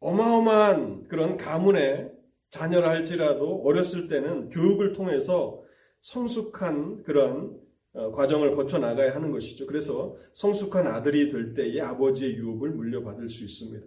어마어마한 0.00 1.08
그런 1.08 1.36
가문에 1.36 2.10
자녀를 2.48 2.88
할지라도 2.88 3.62
어렸을 3.64 4.08
때는 4.08 4.50
교육을 4.50 4.92
통해서 4.92 5.62
성숙한 6.00 7.04
그런 7.04 7.56
어, 7.56 7.60
과정을 7.92 8.54
거쳐 8.54 8.78
나가야 8.78 9.14
하는 9.14 9.32
것이죠. 9.32 9.66
그래서 9.66 10.16
성숙한 10.32 10.86
아들이 10.86 11.28
될 11.28 11.54
때에 11.54 11.80
아버지의 11.80 12.36
유업을 12.36 12.70
물려받을 12.70 13.28
수 13.28 13.44
있습니다. 13.44 13.86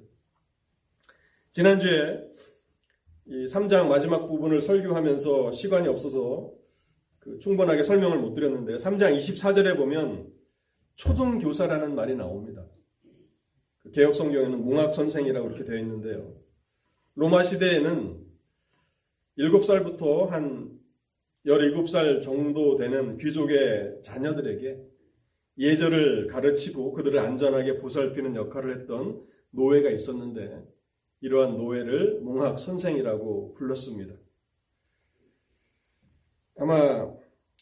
지난주에 1.51 2.23
이 3.25 3.45
3장 3.45 3.87
마지막 3.87 4.27
부분을 4.27 4.59
설교하면서 4.59 5.53
시간이 5.53 5.87
없어서 5.87 6.51
그 7.19 7.37
충분하게 7.39 7.83
설명을 7.83 8.19
못 8.19 8.33
드렸는데 8.33 8.75
3장 8.75 9.15
24절에 9.17 9.77
보면 9.77 10.27
초등교사라는 10.95 11.95
말이 11.95 12.15
나옵니다. 12.15 12.65
그 13.79 13.91
개혁 13.91 14.15
성경에는 14.15 14.63
몽학 14.65 14.93
선생이라고 14.93 15.47
이렇게 15.47 15.63
되어 15.63 15.77
있는데요. 15.77 16.35
로마 17.15 17.43
시대에는 17.43 18.21
7살부터 19.37 20.27
한 20.27 20.72
17살 21.45 22.21
정도 22.21 22.75
되는 22.75 23.17
귀족의 23.17 24.01
자녀들에게 24.01 24.79
예절을 25.58 26.27
가르치고 26.27 26.93
그들을 26.93 27.19
안전하게 27.19 27.77
보살피는 27.77 28.36
역할을 28.36 28.79
했던 28.79 29.23
노예가 29.51 29.89
있었는데 29.89 30.63
이러한 31.21 31.58
노예를 31.58 32.21
몽학 32.21 32.60
선생이라고 32.60 33.53
불렀습니다. 33.53 34.15
아마 36.58 37.12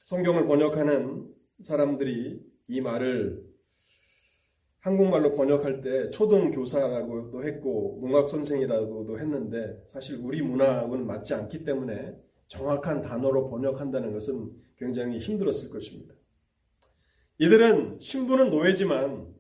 성경을 0.05 0.45
번역하는 0.47 1.33
사람들이 1.63 2.41
이 2.67 2.81
말을 2.81 3.51
한국말로 4.79 5.35
번역할 5.35 5.81
때 5.81 6.09
초등 6.09 6.51
교사라고도 6.51 7.43
했고 7.43 7.99
문학선생이라고도 8.01 9.19
했는데 9.19 9.79
사실 9.85 10.17
우리 10.17 10.41
문학은 10.41 11.05
맞지 11.05 11.35
않기 11.35 11.63
때문에 11.63 12.15
정확한 12.51 13.01
단어로 13.01 13.49
번역한다는 13.49 14.11
것은 14.11 14.51
굉장히 14.77 15.19
힘들었을 15.19 15.69
것입니다. 15.69 16.13
이들은 17.37 17.99
신부는 18.01 18.49
노예지만 18.49 19.33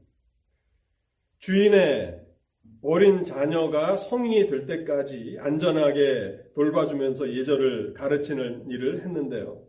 주인의 1.39 2.21
어린 2.81 3.25
자녀가 3.25 3.97
성인이 3.97 4.45
될 4.45 4.65
때까지 4.65 5.37
안전하게 5.41 6.53
돌봐주면서 6.55 7.33
예절을 7.33 7.95
가르치는 7.95 8.69
일을 8.69 9.01
했는데요. 9.01 9.61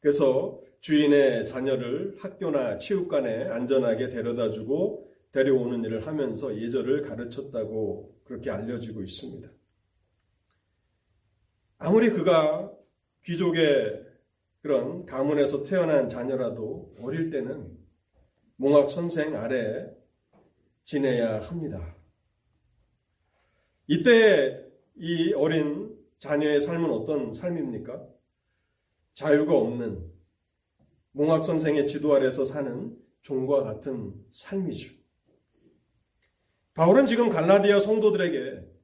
그래서 0.00 0.62
주인의 0.80 1.44
자녀를 1.44 2.16
학교나 2.18 2.78
체육관에 2.78 3.48
안전하게 3.48 4.08
데려다 4.08 4.50
주고 4.50 5.12
데려오는 5.32 5.84
일을 5.84 6.06
하면서 6.06 6.58
예절을 6.58 7.02
가르쳤다고 7.02 8.16
그렇게 8.24 8.50
알려지고 8.50 9.02
있습니다. 9.02 9.55
아무리 11.78 12.10
그가 12.10 12.72
귀족의 13.24 14.04
그런 14.62 15.04
가문에서 15.04 15.62
태어난 15.62 16.08
자녀라도 16.08 16.94
어릴 17.00 17.30
때는 17.30 17.76
몽학 18.56 18.90
선생 18.90 19.36
아래 19.36 19.90
지내야 20.84 21.40
합니다. 21.40 21.94
이때 23.86 24.64
이 24.96 25.32
어린 25.34 25.94
자녀의 26.18 26.60
삶은 26.60 26.90
어떤 26.90 27.32
삶입니까? 27.34 28.06
자유가 29.14 29.56
없는 29.56 30.10
몽학 31.12 31.44
선생의 31.44 31.86
지도 31.86 32.14
아래서 32.14 32.44
사는 32.44 32.96
종과 33.20 33.62
같은 33.64 34.14
삶이죠. 34.30 34.94
바울은 36.74 37.06
지금 37.06 37.28
갈라디아 37.28 37.80
성도들에게 37.80 38.75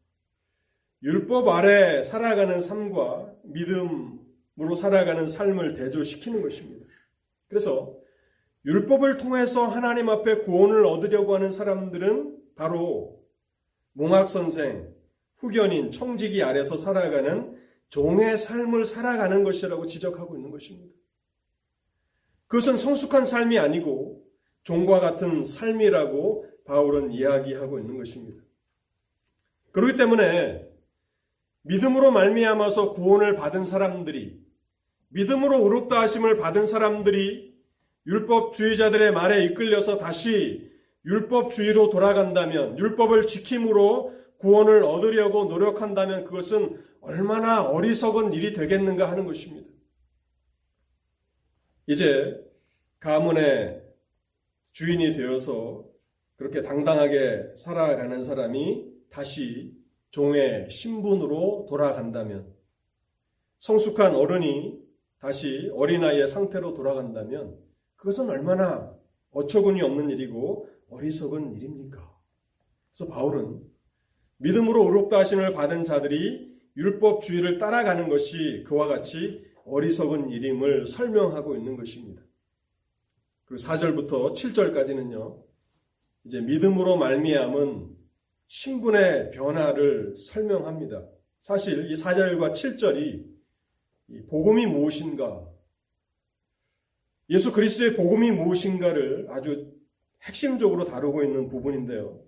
율법 1.02 1.48
아래 1.48 2.02
살아가는 2.02 2.60
삶과 2.60 3.32
믿음으로 3.42 4.74
살아가는 4.76 5.26
삶을 5.26 5.74
대조시키는 5.74 6.42
것입니다. 6.42 6.86
그래서 7.48 7.96
율법을 8.64 9.16
통해서 9.16 9.66
하나님 9.66 10.08
앞에 10.08 10.38
구원을 10.38 10.86
얻으려고 10.86 11.34
하는 11.34 11.50
사람들은 11.50 12.38
바로 12.54 13.20
몽학 13.94 14.28
선생, 14.28 14.94
후견인, 15.36 15.90
청지기 15.90 16.42
아래서 16.42 16.76
살아가는 16.76 17.60
종의 17.88 18.38
삶을 18.38 18.84
살아가는 18.84 19.42
것이라고 19.42 19.86
지적하고 19.86 20.36
있는 20.36 20.50
것입니다. 20.50 20.94
그것은 22.46 22.76
성숙한 22.76 23.24
삶이 23.24 23.58
아니고 23.58 24.22
종과 24.62 25.00
같은 25.00 25.42
삶이라고 25.42 26.46
바울은 26.64 27.10
이야기하고 27.10 27.80
있는 27.80 27.98
것입니다. 27.98 28.40
그렇기 29.72 29.96
때문에 29.96 30.71
믿음으로 31.62 32.10
말미암아서 32.10 32.92
구원을 32.92 33.36
받은 33.36 33.64
사람들이 33.64 34.40
믿음으로 35.08 35.64
의롭다 35.64 36.00
하심을 36.00 36.38
받은 36.38 36.66
사람들이 36.66 37.52
율법주의자들의 38.06 39.12
말에 39.12 39.44
이끌려서 39.44 39.98
다시 39.98 40.70
율법주의로 41.04 41.90
돌아간다면, 41.90 42.78
율법을 42.78 43.26
지킴으로 43.26 44.14
구원을 44.38 44.82
얻으려고 44.84 45.44
노력한다면 45.44 46.24
그것은 46.24 46.82
얼마나 47.00 47.62
어리석은 47.62 48.32
일이 48.32 48.52
되겠는가 48.52 49.10
하는 49.10 49.26
것입니다. 49.26 49.68
이제 51.86 52.40
가문의 53.00 53.82
주인이 54.72 55.12
되어서 55.14 55.84
그렇게 56.36 56.62
당당하게 56.62 57.52
살아가는 57.56 58.22
사람이 58.22 58.86
다시 59.10 59.76
종의 60.12 60.70
신분으로 60.70 61.66
돌아간다면, 61.68 62.54
성숙한 63.58 64.14
어른이 64.14 64.78
다시 65.18 65.70
어린아이의 65.74 66.26
상태로 66.26 66.74
돌아간다면, 66.74 67.58
그것은 67.96 68.28
얼마나 68.28 68.94
어처구니 69.30 69.80
없는 69.80 70.10
일이고 70.10 70.68
어리석은 70.90 71.54
일입니까? 71.54 71.98
그래서 72.92 73.10
바울은 73.10 73.62
믿음으로 74.36 74.84
의롭다 74.84 75.20
하심을 75.20 75.54
받은 75.54 75.84
자들이 75.84 76.52
율법주의를 76.76 77.58
따라가는 77.58 78.08
것이 78.08 78.64
그와 78.66 78.88
같이 78.88 79.44
어리석은 79.64 80.28
일임을 80.28 80.86
설명하고 80.86 81.56
있는 81.56 81.76
것입니다. 81.76 82.22
그리고 83.46 83.62
4절부터 83.62 84.34
7절까지는요. 84.34 85.42
이제 86.24 86.40
믿음으로 86.40 86.96
말미암은 86.98 87.91
신분의 88.52 89.30
변화를 89.30 90.14
설명합니다. 90.14 91.08
사실 91.40 91.90
이 91.90 91.94
4절과 91.94 92.52
7절이 92.52 94.28
복음이 94.28 94.66
무엇인가 94.66 95.50
예수 97.30 97.50
그리스도의 97.50 97.94
복음이 97.94 98.30
무엇인가를 98.32 99.28
아주 99.30 99.72
핵심적으로 100.20 100.84
다루고 100.84 101.24
있는 101.24 101.48
부분인데요. 101.48 102.22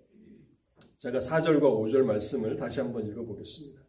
제가 0.97 1.19
4절과 1.19 1.61
5절 1.61 2.01
말씀을 2.01 2.57
다시 2.57 2.79
한번 2.79 3.05
읽어보겠습니다. 3.05 3.79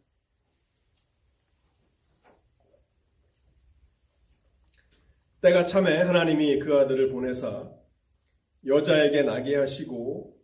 때가 5.41 5.65
참에 5.65 6.03
하나님이 6.03 6.59
그 6.59 6.77
아들을 6.77 7.09
보내사 7.09 7.73
여자에게 8.63 9.23
나게 9.23 9.55
하시고 9.55 10.36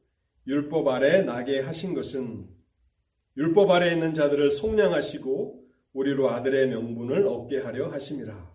율법 0.45 0.87
아래 0.87 1.21
나게 1.21 1.59
하신 1.59 1.93
것은 1.93 2.47
율법 3.37 3.71
아래 3.71 3.91
있는 3.91 4.13
자들을 4.13 4.51
속량하시고 4.51 5.63
우리로 5.93 6.29
아들의 6.31 6.69
명분을 6.69 7.27
얻게 7.27 7.59
하려 7.59 7.89
하심이라. 7.89 8.53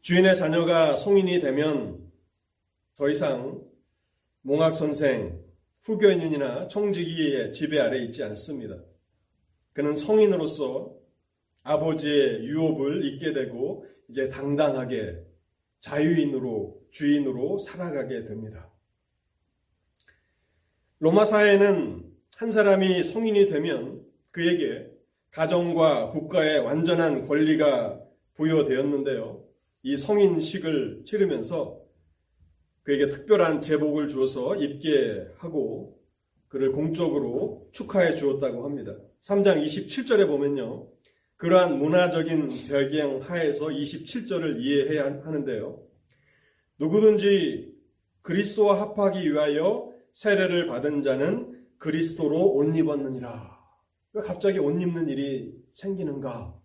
주인의 0.00 0.36
자녀가 0.36 0.94
성인이 0.94 1.40
되면 1.40 2.10
더 2.94 3.10
이상 3.10 3.62
몽학 4.42 4.76
선생, 4.76 5.44
후견인이나 5.82 6.68
청지기의 6.68 7.52
지배 7.52 7.78
아래 7.78 7.98
있지 8.04 8.22
않습니다. 8.22 8.76
그는 9.72 9.96
성인으로서 9.96 10.96
아버지의 11.62 12.44
유업을 12.44 13.04
잊게 13.04 13.32
되고 13.32 13.86
이제 14.08 14.28
당당하게 14.28 15.24
자유인으로 15.80 16.75
주인으로 16.96 17.58
살아가게 17.58 18.24
됩니다. 18.24 18.70
로마 20.98 21.26
사회는 21.26 22.10
한 22.36 22.50
사람이 22.50 23.02
성인이 23.02 23.48
되면 23.48 24.02
그에게 24.30 24.90
가정과 25.30 26.08
국가의 26.08 26.60
완전한 26.60 27.26
권리가 27.26 28.00
부여되었는데요. 28.34 29.44
이 29.82 29.96
성인식을 29.96 31.02
치르면서 31.04 31.82
그에게 32.82 33.10
특별한 33.10 33.60
제복을 33.60 34.08
주어서 34.08 34.56
입게 34.56 35.28
하고 35.36 36.00
그를 36.48 36.72
공적으로 36.72 37.68
축하해 37.72 38.14
주었다고 38.14 38.64
합니다. 38.64 38.96
3장 39.20 39.62
27절에 39.62 40.26
보면요. 40.26 40.88
그러한 41.36 41.78
문화적인 41.78 42.48
배경 42.68 43.20
하에서 43.20 43.66
27절을 43.66 44.62
이해해야 44.62 45.20
하는데요. 45.22 45.85
누구든지 46.78 47.74
그리스도와 48.22 48.80
합하기 48.80 49.32
위하여 49.32 49.92
세례를 50.12 50.66
받은 50.66 51.02
자는 51.02 51.66
그리스도로 51.78 52.54
옷 52.54 52.76
입었느니라. 52.76 53.56
왜 54.14 54.22
갑자기 54.22 54.58
옷 54.58 54.80
입는 54.80 55.08
일이 55.08 55.54
생기는가? 55.70 56.58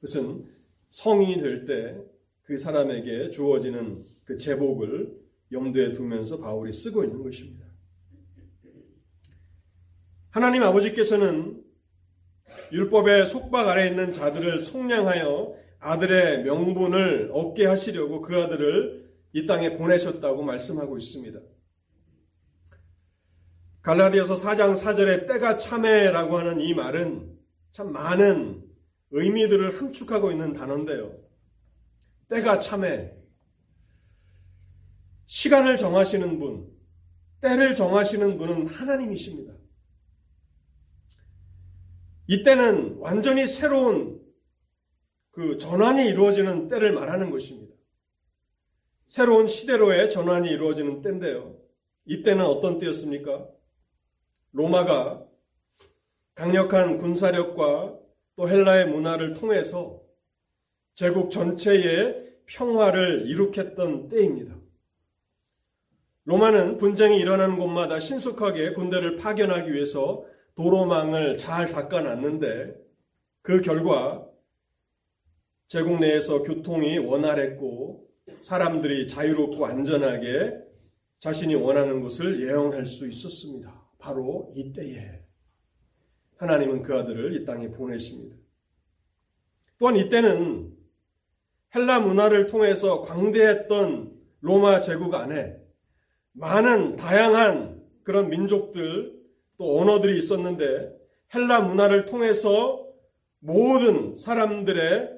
그것은 0.00 0.46
성인이 0.90 1.40
될 1.40 1.66
때 1.66 2.14
그 2.44 2.58
사람에게 2.58 3.30
주어지는 3.30 4.04
그 4.24 4.36
제복을 4.36 5.14
염두에 5.50 5.92
두면서 5.92 6.38
바울이 6.38 6.72
쓰고 6.72 7.04
있는 7.04 7.22
것입니다. 7.22 7.64
하나님 10.30 10.62
아버지께서는 10.62 11.62
율법의 12.72 13.26
속박 13.26 13.68
아래 13.68 13.88
있는 13.88 14.12
자들을 14.12 14.58
속량하여 14.58 15.54
아들의 15.78 16.44
명분을 16.44 17.30
얻게 17.32 17.66
하시려고 17.66 18.20
그 18.20 18.36
아들을 18.36 19.03
이 19.34 19.46
땅에 19.46 19.76
보내셨다고 19.76 20.44
말씀하고 20.44 20.96
있습니다. 20.96 21.40
갈라디아서 23.82 24.34
4장 24.34 24.72
4절에 24.74 25.26
때가 25.26 25.58
참해라고 25.58 26.38
하는 26.38 26.60
이 26.60 26.72
말은 26.72 27.36
참 27.72 27.92
많은 27.92 28.64
의미들을 29.10 29.78
함축하고 29.78 30.30
있는 30.30 30.52
단어인데요. 30.52 31.18
때가 32.28 32.60
참해. 32.60 33.12
시간을 35.26 35.78
정하시는 35.78 36.38
분, 36.38 36.70
때를 37.40 37.74
정하시는 37.74 38.38
분은 38.38 38.68
하나님이십니다. 38.68 39.52
이때는 42.28 42.98
완전히 42.98 43.48
새로운 43.48 44.22
그 45.32 45.58
전환이 45.58 46.06
이루어지는 46.06 46.68
때를 46.68 46.92
말하는 46.92 47.30
것입니다. 47.30 47.63
새로운 49.06 49.46
시대로의 49.46 50.10
전환이 50.10 50.50
이루어지는 50.50 51.02
때인데요. 51.02 51.56
이때는 52.06 52.44
어떤 52.44 52.78
때였습니까? 52.78 53.46
로마가 54.52 55.24
강력한 56.34 56.98
군사력과 56.98 57.98
또 58.36 58.48
헬라의 58.48 58.88
문화를 58.88 59.34
통해서 59.34 60.00
제국 60.94 61.30
전체에 61.30 62.24
평화를 62.46 63.28
이룩했던 63.28 64.08
때입니다. 64.08 64.54
로마는 66.24 66.78
분쟁이 66.78 67.18
일어나는 67.18 67.56
곳마다 67.56 68.00
신속하게 68.00 68.72
군대를 68.72 69.16
파견하기 69.16 69.72
위해서 69.72 70.24
도로망을 70.54 71.36
잘 71.36 71.68
닦아놨는데 71.68 72.74
그 73.42 73.60
결과 73.60 74.26
제국 75.66 75.98
내에서 75.98 76.42
교통이 76.42 76.98
원활했고 76.98 78.08
사람들이 78.40 79.06
자유롭고 79.06 79.66
안전하게 79.66 80.54
자신이 81.18 81.54
원하는 81.54 82.00
곳을 82.00 82.40
예언할 82.46 82.86
수 82.86 83.08
있었습니다. 83.08 83.82
바로 83.98 84.52
이때에 84.54 85.22
하나님은 86.36 86.82
그 86.82 86.94
아들을 86.94 87.34
이 87.34 87.44
땅에 87.44 87.70
보내십니다. 87.70 88.36
또한 89.78 89.96
이때는 89.96 90.74
헬라 91.74 92.00
문화를 92.00 92.46
통해서 92.46 93.02
광대했던 93.02 94.12
로마 94.40 94.80
제국 94.80 95.14
안에 95.14 95.56
많은 96.32 96.96
다양한 96.96 97.82
그런 98.02 98.28
민족들 98.28 99.18
또 99.56 99.80
언어들이 99.80 100.18
있었는데 100.18 100.94
헬라 101.34 101.62
문화를 101.62 102.04
통해서 102.04 102.86
모든 103.38 104.14
사람들의 104.14 105.10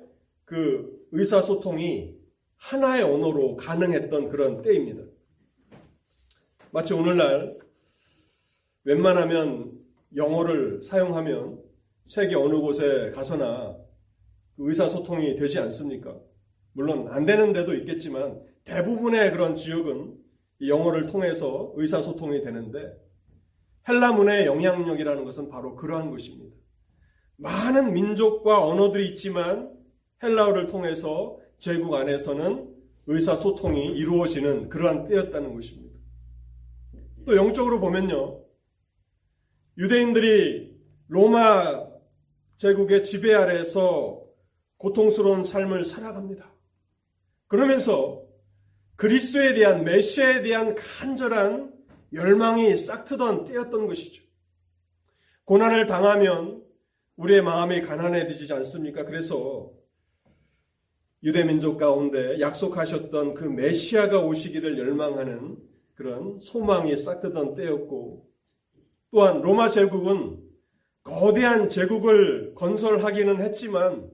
그 0.45 1.07
의사소통이 1.11 2.16
하나의 2.57 3.03
언어로 3.03 3.57
가능했던 3.57 4.29
그런 4.29 4.63
때입니다. 4.63 5.03
마치 6.73 6.95
오늘날 6.95 7.59
웬만하면 8.85 9.73
영어를 10.15 10.83
사용하면 10.83 11.63
세계 12.05 12.35
어느 12.35 12.57
곳에 12.57 13.11
가서나 13.11 13.77
그 14.57 14.69
의사소통이 14.69 15.37
되지 15.37 15.59
않습니까? 15.59 16.17
물론 16.73 17.09
안 17.11 17.27
되는 17.27 17.53
데도 17.53 17.75
있겠지만 17.75 18.41
대부분의 18.65 19.33
그런 19.33 19.55
지역은 19.55 20.15
영어를 20.67 21.07
통해서 21.07 21.73
의사소통이 21.77 22.43
되는데 22.43 22.93
헬라 23.89 24.13
문의 24.13 24.47
영향력이라는 24.47 25.25
것은 25.25 25.49
바로 25.49 25.77
그러한 25.77 26.11
것입니다. 26.11 26.57
많은 27.37 27.93
민족과 27.93 28.65
언어들이 28.65 29.09
있지만 29.11 29.73
헬라어를 30.23 30.67
통해서 30.67 31.39
제국 31.59 31.95
안에서는 31.95 32.75
의사소통이 33.07 33.97
이루어지는 33.97 34.69
그러한 34.69 35.05
때였다는 35.05 35.55
것입니다. 35.55 35.97
또 37.25 37.37
영적으로 37.37 37.81
보면요. 37.81 38.43
유대인들이 39.79 40.77
로마 41.09 41.87
제국의 42.57 43.05
지배 43.05 43.35
아래에서 43.35 44.25
고통스러운 44.79 45.43
삶을 45.43 45.85
살아갑니다. 45.85 46.53
그러면서 47.49 48.25
그리스도에 48.97 49.55
대한 49.55 49.85
메시아에 49.85 50.43
대한 50.43 50.75
간절한 50.75 51.75
열망이 52.13 52.77
싹트던 52.77 53.45
때였던 53.45 53.87
것이죠. 53.87 54.23
고난을 55.45 55.87
당하면 55.87 56.65
우리의 57.17 57.43
마음이 57.43 57.83
가난해지지 57.83 58.53
않습니까? 58.53 59.05
그래서 59.05 59.71
유대 61.23 61.45
민족 61.45 61.77
가운데 61.77 62.39
약속하셨던 62.41 63.35
그 63.35 63.45
메시아가 63.45 64.21
오시기를 64.21 64.79
열망하는 64.79 65.57
그런 65.95 66.39
소망이 66.39 66.97
싹트던 66.97 67.55
때였고 67.55 68.27
또한 69.11 69.41
로마 69.41 69.69
제국은 69.69 70.43
거대한 71.03 71.69
제국을 71.69 72.55
건설하기는 72.55 73.41
했지만 73.41 74.11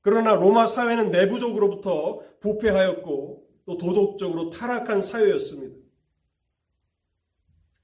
그러나 0.00 0.34
로마 0.34 0.66
사회는 0.66 1.10
내부적으로부터 1.10 2.20
부패하였고 2.40 3.46
또 3.66 3.76
도덕적으로 3.76 4.50
타락한 4.50 5.02
사회였습니다. 5.02 5.76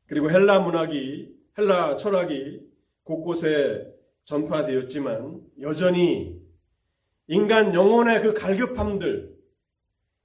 그리고 0.07 0.31
헬라 0.31 0.61
문학이, 0.61 1.35
헬라 1.59 1.97
철학이 1.97 2.61
곳곳에 3.03 3.93
전파되었지만 4.25 5.41
여전히 5.61 6.42
인간 7.33 7.75
영혼의 7.75 8.21
그 8.21 8.35
갈급함들, 8.35 9.35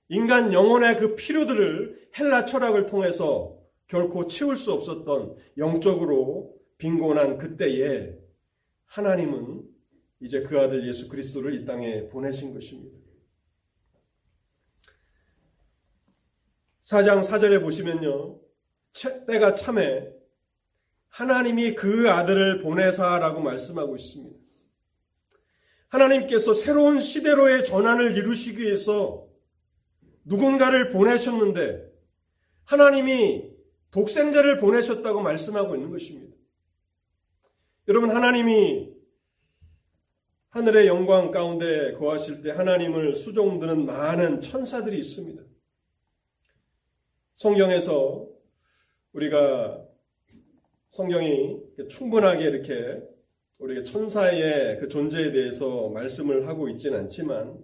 인간 0.10 0.52
영혼의 0.52 0.98
그 0.98 1.16
필요들을 1.16 2.10
헬라 2.20 2.44
철학을 2.44 2.86
통해서 2.86 3.58
결코 3.88 4.28
채울 4.28 4.58
수 4.58 4.74
없었던 4.74 5.38
영적으로 5.58 6.54
빈곤한 6.78 7.38
그때에 7.38 8.14
하나님은 8.88 9.64
이제 10.20 10.42
그 10.42 10.60
아들 10.60 10.86
예수 10.86 11.08
그리스도를 11.08 11.54
이 11.54 11.64
땅에 11.64 12.10
보내신 12.10 12.54
것입니다. 12.54 12.98
4장 16.84 17.24
4절에 17.24 17.62
보시면요. 17.62 18.38
때가 19.28 19.56
참에 19.56 20.12
하나님이 21.08 21.74
그 21.74 22.12
아들을 22.12 22.60
보내사라고 22.60 23.40
말씀하고 23.40 23.96
있습니다. 23.96 24.37
하나님께서 25.90 26.54
새로운 26.54 27.00
시대로의 27.00 27.64
전환을 27.64 28.18
이루시기 28.18 28.62
위해서 28.62 29.28
누군가를 30.26 30.90
보내셨는데 30.90 31.88
하나님이 32.66 33.50
독생자를 33.92 34.60
보내셨다고 34.60 35.22
말씀하고 35.22 35.76
있는 35.76 35.90
것입니다. 35.90 36.36
여러분, 37.88 38.12
하나님이 38.12 38.94
하늘의 40.50 40.88
영광 40.88 41.32
가운데 41.32 41.94
거하실 41.94 42.42
때 42.42 42.52
하나님을 42.52 43.16
수종드는 43.16 43.86
많은 43.86 44.42
천사들이 44.42 44.98
있습니다. 44.98 45.42
성경에서 47.36 48.28
우리가 49.14 49.86
성경이 50.90 51.60
충분하게 51.90 52.44
이렇게 52.44 53.02
우리가 53.60 53.84
천사의 53.84 54.80
그 54.80 54.88
존재에 54.88 55.32
대해서 55.32 55.90
말씀을 55.90 56.48
하고 56.48 56.70
있지는 56.70 57.00
않지만 57.00 57.58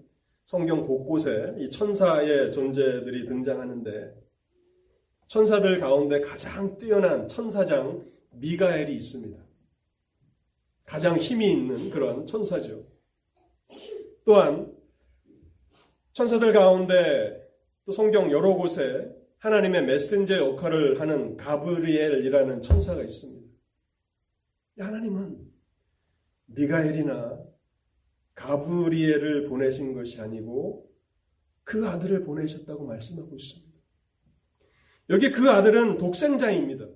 성경 0.44 0.86
곳곳에 0.86 1.56
이 1.60 1.70
천사의 1.70 2.52
존재들이 2.52 3.28
등장하는데 3.28 4.14
천사들 5.28 5.80
가운데 5.80 6.20
가장 6.22 6.78
뛰어난 6.78 7.28
천사장 7.28 8.06
미가엘이 8.32 8.94
있습니다. 8.96 9.42
가장 10.86 11.18
힘이 11.18 11.52
있는 11.52 11.90
그런 11.90 12.26
천사죠. 12.26 12.86
또한 14.26 14.74
천사들 16.14 16.52
가운데 16.52 17.42
또 17.86 17.92
성경 17.92 18.32
여러 18.32 18.56
곳에 18.56 19.10
하나님의 19.38 19.86
메신저 19.86 20.38
역할을 20.38 21.00
하는 21.00 21.38
가브리엘이라는 21.38 22.62
천사가 22.62 23.02
있습니다. 23.02 23.48
하나님은 24.80 25.53
미가엘이나 26.56 27.40
가브리엘을 28.36 29.48
보내신 29.48 29.94
것이 29.94 30.20
아니고 30.20 30.90
그 31.64 31.88
아들을 31.88 32.24
보내셨다고 32.24 32.86
말씀하고 32.86 33.36
있습니다. 33.36 33.74
여기 35.10 35.32
그 35.32 35.50
아들은 35.50 35.98
독생자입니다. 35.98 36.88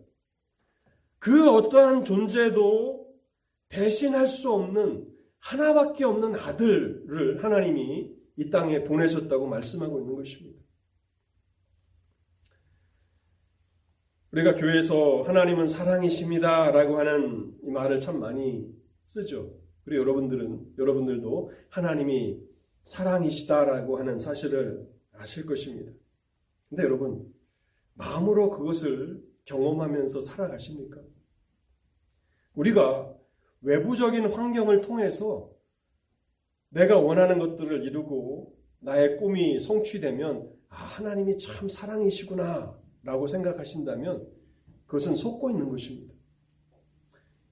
그 1.20 1.50
어떠한 1.50 2.06
존재도 2.06 3.08
대신할 3.70 4.28
수 4.28 4.52
없는 4.54 5.08
하나밖에 5.40 6.06
없는 6.06 6.36
아들을 6.36 7.44
하나님이 7.44 8.16
이 8.38 8.50
땅에 8.50 8.84
보내셨다고 8.84 9.48
말씀하고 9.48 10.00
있는 10.00 10.16
것입니다. 10.16 10.58
우리가 14.32 14.56
교회에서 14.56 15.24
하나님은 15.24 15.68
사랑이십니다. 15.68 16.72
라고 16.72 17.00
하는 17.00 17.54
이 17.64 17.72
말을 17.72 18.00
참 18.00 18.20
많이 18.20 18.77
쓰죠. 19.08 19.54
그리고 19.86 20.02
여러분들은, 20.02 20.74
여러분들도 20.78 21.52
하나님이 21.70 22.42
사랑이시다라고 22.84 23.98
하는 23.98 24.18
사실을 24.18 24.88
아실 25.14 25.46
것입니다. 25.46 25.92
근데 26.70 26.84
여러분, 26.84 27.34
마음으로 27.94 28.50
그것을 28.50 29.24
경험하면서 29.46 30.22
살아가십니까? 30.22 31.02
우리가 32.54 33.16
외부적인 33.62 34.26
환경을 34.34 34.82
통해서 34.82 35.52
내가 36.70 37.00
원하는 37.00 37.40
것들을 37.40 37.86
이루고 37.86 38.56
나의 38.80 39.18
꿈이 39.18 39.60
성취되면 39.60 40.54
아, 40.68 40.76
하나님이 40.76 41.38
참 41.38 41.70
사랑이시구나 41.70 42.78
라고 43.04 43.28
생각하신다면 43.28 44.28
그것은 44.86 45.16
속고 45.16 45.50
있는 45.50 45.70
것입니다. 45.70 46.17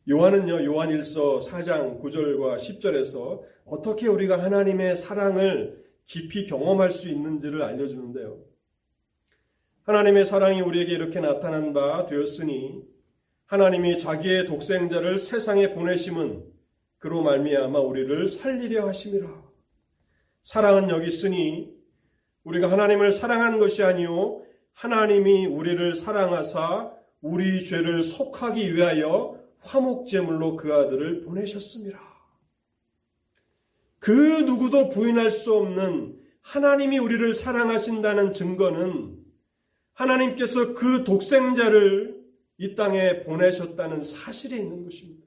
요한은요, 0.08 0.64
요한일서 0.66 1.40
4장 1.40 2.00
9절과 2.00 2.58
10절에서 2.58 3.42
어떻게 3.66 4.08
우리가 4.08 4.42
하나님의 4.42 4.96
사랑을 4.96 5.84
깊이 6.06 6.46
경험할 6.46 6.92
수 6.92 7.10
있는지를 7.10 7.64
알려주는데요. 7.64 8.38
하나님의 9.84 10.26
사랑이 10.26 10.62
우리에게 10.62 10.94
이렇게 10.94 11.20
나타난 11.20 11.74
바 11.74 12.06
되었으니 12.06 12.84
하나님이 13.48 13.98
자기의 13.98 14.46
독생자를 14.46 15.18
세상에 15.18 15.72
보내심은 15.72 16.44
그로 17.00 17.24
말미암아 17.24 17.80
우리를 17.80 18.28
살리려 18.28 18.88
하심이라. 18.88 19.28
사랑은 20.42 20.92
여기 20.92 21.08
있으니 21.08 21.74
우리가 22.44 22.72
하나님을 22.72 23.12
사랑한 23.12 23.58
것이 23.58 23.84
아니요 23.84 24.44
하나님이 24.74 25.48
우리를 25.48 25.96
사랑하사 25.96 26.92
우리 27.22 27.64
죄를 27.64 28.04
속하기 28.04 28.76
위하여 28.76 29.44
화목제물로 29.66 30.56
그 30.56 30.74
아들을 30.74 31.22
보내셨습니다. 31.22 32.00
그 34.00 34.12
누구도 34.12 34.90
부인할 34.90 35.32
수 35.32 35.56
없는 35.56 36.20
하나님이 36.42 37.00
우리를 37.00 37.34
사랑하신다는 37.34 38.34
증거는 38.34 39.18
하나님께서 39.94 40.74
그 40.74 41.04
독생자를 41.04 42.24
이 42.58 42.76
땅에 42.76 43.24
보내셨다는 43.24 44.04
사실이 44.04 44.56
있는 44.56 44.84
것입니다. 44.84 45.26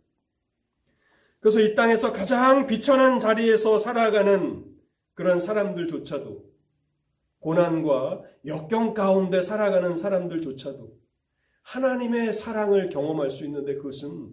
그래서 1.40 1.60
이 1.60 1.74
땅에서 1.74 2.12
가장 2.12 2.66
비천한 2.66 3.18
자리에서 3.18 3.78
살아가는 3.78 4.64
그런 5.14 5.38
사람들조차도 5.38 6.48
고난과 7.40 8.22
역경 8.46 8.94
가운데 8.94 9.42
살아가는 9.42 9.94
사람들조차도 9.94 10.96
하나님의 11.68 12.32
사랑을 12.32 12.88
경험할 12.88 13.30
수 13.30 13.44
있는데 13.44 13.74
그것은 13.74 14.32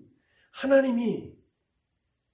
하나님이 0.52 1.34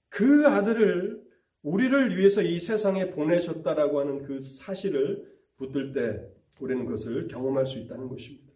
그 0.08 0.46
아들을 0.46 1.20
우리를 1.62 2.16
위해서 2.16 2.40
이 2.40 2.60
세상에 2.60 3.10
보내셨다라고 3.10 3.98
하는 3.98 4.22
그 4.22 4.40
사실을 4.40 5.28
붙들 5.56 5.92
때 5.92 6.24
우리는 6.60 6.84
그것을 6.84 7.26
경험할 7.26 7.66
수 7.66 7.78
있다는 7.78 8.08
것입니다. 8.08 8.52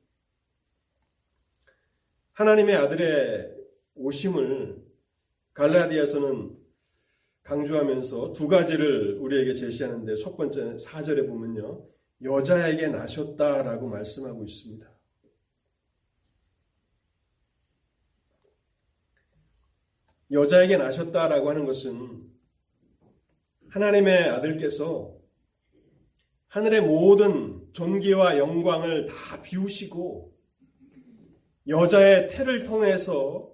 하나님의 2.35 2.77
아들의 2.77 3.57
오심을 3.97 4.85
갈라디아서는 5.55 6.57
강조하면서 7.43 8.35
두 8.35 8.47
가지를 8.47 9.19
우리에게 9.19 9.55
제시하는데 9.55 10.15
첫 10.17 10.37
번째 10.37 10.77
4절에 10.77 11.27
보면요. 11.27 11.85
여자에게 12.23 12.89
나셨다라고 12.89 13.89
말씀하고 13.89 14.45
있습니다. 14.45 14.96
여자에게 20.31 20.77
나셨다라고 20.77 21.51
하는 21.51 21.65
것은 21.65 22.23
하나님의 23.69 24.29
아들께서 24.31 25.17
하늘의 26.49 26.81
모든 26.83 27.61
존귀와 27.73 28.39
영광을 28.39 29.07
다 29.07 29.43
비우시고 29.43 30.33
여자의 31.69 32.29
태를 32.29 32.65
통해서 32.65 33.53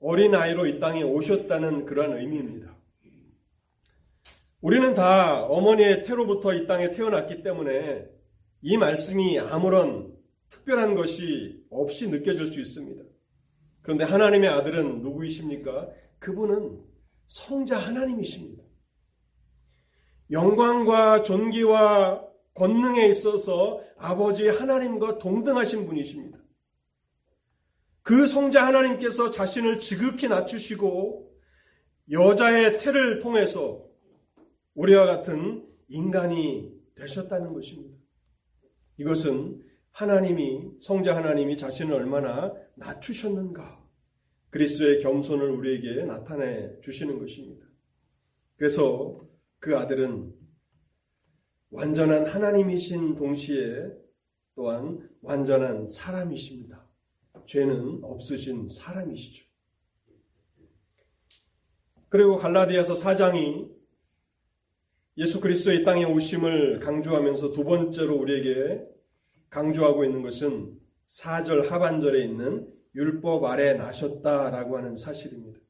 어린아이로 0.00 0.66
이 0.66 0.78
땅에 0.78 1.02
오셨다는 1.02 1.86
그런 1.86 2.18
의미입니다. 2.18 2.74
우리는 4.60 4.94
다 4.94 5.44
어머니의 5.44 6.04
태로부터 6.04 6.54
이 6.54 6.66
땅에 6.66 6.90
태어났기 6.90 7.42
때문에 7.42 8.06
이 8.62 8.78
말씀이 8.78 9.38
아무런 9.38 10.14
특별한 10.48 10.94
것이 10.94 11.62
없이 11.70 12.08
느껴질 12.08 12.46
수 12.46 12.60
있습니다. 12.60 13.04
그런데 13.84 14.04
하나님의 14.04 14.48
아들은 14.48 15.02
누구이십니까? 15.02 15.90
그분은 16.18 16.82
성자 17.26 17.78
하나님이십니다. 17.78 18.64
영광과 20.30 21.22
존귀와 21.22 22.26
권능에 22.54 23.06
있어서 23.08 23.82
아버지 23.98 24.48
하나님과 24.48 25.18
동등하신 25.18 25.86
분이십니다. 25.86 26.38
그 28.00 28.26
성자 28.26 28.66
하나님께서 28.66 29.30
자신을 29.30 29.80
지극히 29.80 30.28
낮추시고 30.28 31.30
여자의 32.10 32.78
태를 32.78 33.18
통해서 33.18 33.84
우리와 34.74 35.04
같은 35.04 35.68
인간이 35.88 36.72
되셨다는 36.94 37.52
것입니다. 37.52 37.98
이것은 38.96 39.62
하나님이 39.94 40.72
성자 40.80 41.16
하나님이 41.16 41.56
자신을 41.56 41.94
얼마나 41.94 42.52
낮추셨는가 42.74 43.82
그리스도의 44.50 44.98
겸손을 45.00 45.48
우리에게 45.50 46.04
나타내 46.04 46.80
주시는 46.80 47.20
것입니다. 47.20 47.64
그래서 48.56 49.24
그 49.60 49.76
아들은 49.78 50.34
완전한 51.70 52.26
하나님이신 52.26 53.14
동시에 53.14 53.88
또한 54.56 55.08
완전한 55.22 55.86
사람이십니다. 55.86 56.88
죄는 57.46 58.00
없으신 58.02 58.66
사람이시죠. 58.68 59.46
그리고 62.08 62.36
갈라디아서 62.38 62.94
4장이 62.94 63.72
예수 65.18 65.40
그리스도의 65.40 65.84
땅에 65.84 66.04
오심을 66.04 66.80
강조하면서 66.80 67.52
두 67.52 67.64
번째로 67.64 68.16
우리에게 68.16 68.93
강조하고 69.54 70.04
있는 70.04 70.22
것은 70.22 70.76
4절 71.06 71.68
하반절에 71.68 72.24
있는 72.24 72.68
율법 72.96 73.44
아래 73.44 73.74
나셨다라고 73.74 74.76
하는 74.76 74.96
사실입니다. 74.96 75.60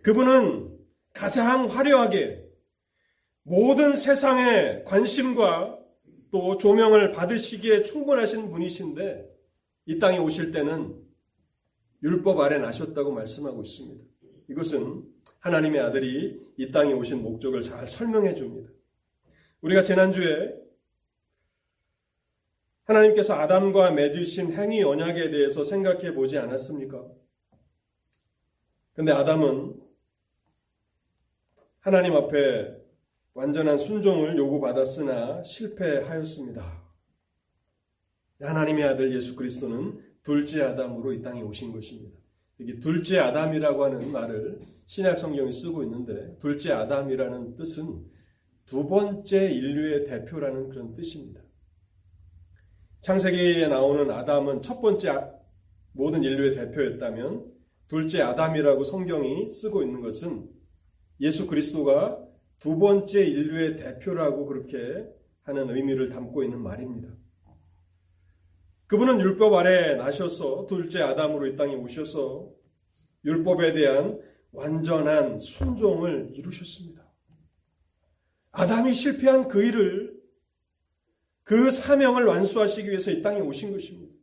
그분은 0.00 0.78
가장 1.12 1.66
화려하게 1.66 2.42
모든 3.42 3.94
세상의 3.94 4.84
관심과 4.84 5.78
또 6.30 6.56
조명을 6.56 7.12
받으시기에 7.12 7.82
충분하신 7.82 8.48
분이신데 8.48 9.30
이 9.84 9.98
땅에 9.98 10.16
오실 10.16 10.52
때는 10.52 10.96
율법 12.02 12.40
아래 12.40 12.56
나셨다고 12.56 13.12
말씀하고 13.12 13.60
있습니다. 13.60 14.04
이것은 14.48 15.04
하나님의 15.40 15.80
아들이 15.82 16.40
이 16.56 16.70
땅에 16.70 16.94
오신 16.94 17.22
목적을 17.22 17.60
잘 17.60 17.86
설명해 17.86 18.34
줍니다. 18.34 18.70
우리가 19.60 19.82
지난주에 19.82 20.61
하나님께서 22.84 23.34
아담과 23.34 23.92
맺으신 23.92 24.52
행위 24.52 24.82
언약에 24.82 25.30
대해서 25.30 25.64
생각해 25.64 26.14
보지 26.14 26.38
않았습니까? 26.38 27.06
근데 28.94 29.12
아담은 29.12 29.80
하나님 31.80 32.14
앞에 32.14 32.76
완전한 33.34 33.78
순종을 33.78 34.36
요구받았으나 34.36 35.42
실패하였습니다. 35.42 36.82
하나님의 38.40 38.84
아들 38.84 39.14
예수 39.14 39.36
그리스도는 39.36 40.00
둘째 40.22 40.62
아담으로 40.62 41.12
이 41.12 41.22
땅에 41.22 41.42
오신 41.42 41.72
것입니다. 41.72 42.18
여기 42.60 42.78
둘째 42.78 43.18
아담이라고 43.18 43.84
하는 43.84 44.12
말을 44.12 44.60
신약 44.86 45.18
성경이 45.18 45.52
쓰고 45.52 45.82
있는데 45.84 46.36
둘째 46.38 46.72
아담이라는 46.72 47.56
뜻은 47.56 48.04
두 48.66 48.88
번째 48.88 49.50
인류의 49.50 50.06
대표라는 50.06 50.68
그런 50.68 50.94
뜻입니다. 50.94 51.41
창세기에 53.02 53.66
나오는 53.66 54.08
아담은 54.12 54.62
첫 54.62 54.80
번째 54.80 55.08
아, 55.08 55.28
모든 55.92 56.22
인류의 56.22 56.54
대표였다면 56.54 57.52
둘째 57.88 58.22
아담이라고 58.22 58.84
성경이 58.84 59.50
쓰고 59.50 59.82
있는 59.82 60.00
것은 60.00 60.48
예수 61.20 61.48
그리스도가 61.48 62.24
두 62.60 62.78
번째 62.78 63.24
인류의 63.24 63.76
대표라고 63.76 64.46
그렇게 64.46 65.04
하는 65.42 65.68
의미를 65.70 66.10
담고 66.10 66.44
있는 66.44 66.62
말입니다. 66.62 67.08
그분은 68.86 69.20
율법 69.20 69.52
아래 69.54 69.96
나셔서 69.96 70.66
둘째 70.68 71.02
아담으로 71.02 71.46
이 71.48 71.56
땅에 71.56 71.74
오셔서 71.74 72.52
율법에 73.24 73.72
대한 73.72 74.20
완전한 74.52 75.40
순종을 75.40 76.30
이루셨습니다. 76.34 77.02
아담이 78.52 78.94
실패한 78.94 79.48
그 79.48 79.64
일을 79.64 80.11
그 81.44 81.70
사명을 81.70 82.24
완수하시기 82.24 82.88
위해서 82.88 83.10
이 83.10 83.22
땅에 83.22 83.40
오신 83.40 83.72
것입니다. 83.72 84.14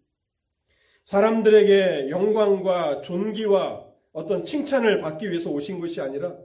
사람들에게 1.04 2.10
영광과 2.10 3.02
존귀와 3.02 3.86
어떤 4.12 4.46
칭찬을 4.46 5.02
받기 5.02 5.30
위해서 5.30 5.50
오신 5.50 5.80
것이 5.80 6.02
아니라 6.02 6.38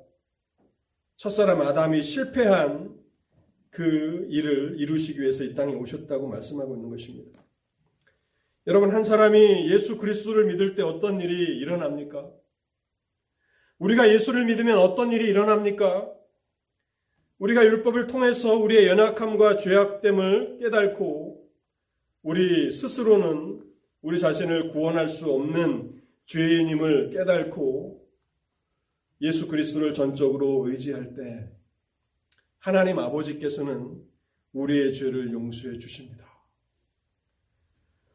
첫사람 1.17 1.61
아담이 1.61 2.03
실패한 2.03 2.95
그 3.71 4.27
일을 4.31 4.77
이루시기 4.79 5.21
위해서 5.21 5.45
이 5.45 5.55
땅에 5.55 5.75
오셨다고 5.75 6.29
말씀하고 6.29 6.77
있는 6.77 6.91
것입니다. 6.91 7.43
여러분, 8.67 8.93
한 8.93 9.05
사람이 9.05 9.71
예수 9.71 9.99
그리스도를 9.99 10.47
믿을 10.47 10.75
때 10.75 10.83
어떤 10.83 11.21
일이 11.21 11.59
일어납니까? 11.59 12.31
우리가 13.79 14.09
예수를 14.13 14.47
믿으면 14.47 14.79
어떤 14.79 15.13
일이 15.13 15.29
일어납니까? 15.29 16.11
우리가 17.45 17.63
율법을 17.63 18.07
통해서 18.07 18.57
우리의 18.57 18.87
연약함과 18.87 19.59
죄악됨을 19.59 20.61
깨닫고 20.61 21.47
우리 22.23 22.71
스스로는 22.71 23.63
우리 24.01 24.19
자신을 24.19 24.71
구원할 24.71 25.11
수 25.11 25.31
없는 25.31 26.01
죄인임을 26.25 27.11
깨닫고 27.11 28.03
예수 29.21 29.47
그리스도를 29.47 29.93
전적으로 29.93 30.67
의지할 30.71 31.13
때 31.13 31.51
하나님 32.61 32.99
아버지께서는 32.99 34.03
우리의 34.55 34.95
죄를 34.95 35.31
용서해 35.31 35.79
주십니다. 35.79 36.25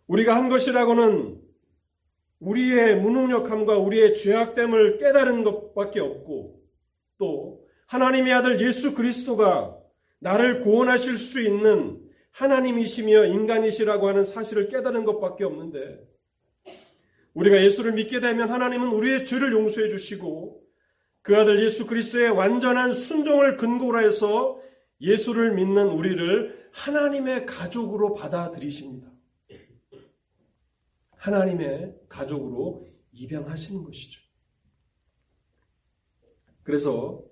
우리가 0.07 0.36
한 0.36 0.49
것이라고는 0.49 1.39
우리의 2.39 2.99
무능력함과 2.99 3.77
우리의 3.77 4.15
죄악됨을 4.15 4.97
깨달은 4.97 5.43
것밖에 5.43 5.99
없고 5.99 6.63
또 7.19 7.49
하나님의 7.89 8.31
아들 8.33 8.61
예수 8.61 8.93
그리스도가 8.93 9.75
나를 10.19 10.61
구원하실 10.61 11.17
수 11.17 11.41
있는 11.41 11.99
하나님이시며 12.31 13.25
인간이시라고 13.25 14.07
하는 14.07 14.25
사실을 14.25 14.69
깨달은 14.69 15.05
것밖에 15.05 15.43
없는데 15.43 15.99
우리가 17.33 17.63
예수를 17.63 17.93
믿게 17.93 18.19
되면 18.19 18.51
하나님은 18.51 18.89
우리의 18.89 19.25
죄를 19.25 19.53
용서해 19.53 19.89
주시고 19.89 20.61
그 21.23 21.35
아들 21.35 21.63
예수 21.63 21.87
그리스도의 21.87 22.29
완전한 22.29 22.93
순종을 22.93 23.57
근거로 23.57 24.05
해서 24.05 24.61
예수를 25.01 25.55
믿는 25.55 25.87
우리를 25.87 26.69
하나님의 26.71 27.47
가족으로 27.47 28.13
받아들이십니다. 28.13 29.09
하나님의 31.15 31.95
가족으로 32.07 32.87
입양하시는 33.13 33.83
것이죠. 33.83 34.21
그래서 36.61 37.28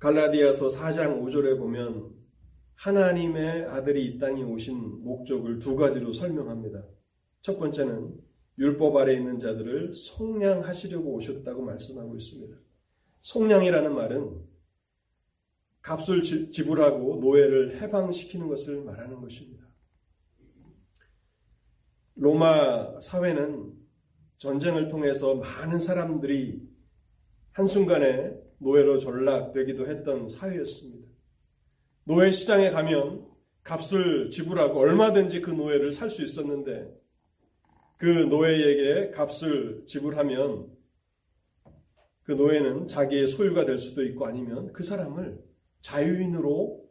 갈라디아서 0.00 0.68
4장 0.68 1.22
5절에 1.22 1.58
보면 1.58 2.10
하나님의 2.74 3.66
아들이 3.66 4.06
이 4.06 4.18
땅에 4.18 4.42
오신 4.42 5.04
목적을 5.04 5.58
두 5.58 5.76
가지로 5.76 6.14
설명합니다. 6.14 6.82
첫 7.42 7.58
번째는 7.58 8.18
율법 8.58 8.96
아래 8.96 9.12
있는 9.14 9.38
자들을 9.38 9.92
속량하시려고 9.92 11.12
오셨다고 11.14 11.62
말씀하고 11.62 12.16
있습니다. 12.16 12.56
속량이라는 13.20 13.94
말은 13.94 14.40
값을 15.82 16.22
지불하고 16.22 17.16
노예를 17.20 17.80
해방시키는 17.80 18.48
것을 18.48 18.82
말하는 18.82 19.20
것입니다. 19.20 19.66
로마 22.14 22.98
사회는 23.00 23.74
전쟁을 24.38 24.88
통해서 24.88 25.34
많은 25.34 25.78
사람들이 25.78 26.66
한순간에 27.52 28.49
노예로 28.60 28.98
전락되기도 28.98 29.86
했던 29.86 30.28
사회였습니다. 30.28 31.08
노예 32.04 32.30
시장에 32.30 32.70
가면 32.70 33.26
값을 33.62 34.30
지불하고 34.30 34.78
얼마든지 34.78 35.40
그 35.40 35.50
노예를 35.50 35.92
살 35.92 36.10
수 36.10 36.22
있었는데 36.22 36.88
그 37.96 38.06
노예에게 38.06 39.10
값을 39.10 39.84
지불하면 39.86 40.70
그 42.22 42.32
노예는 42.32 42.86
자기의 42.86 43.26
소유가 43.26 43.64
될 43.64 43.76
수도 43.76 44.04
있고 44.04 44.26
아니면 44.26 44.72
그 44.72 44.82
사람을 44.82 45.38
자유인으로 45.80 46.88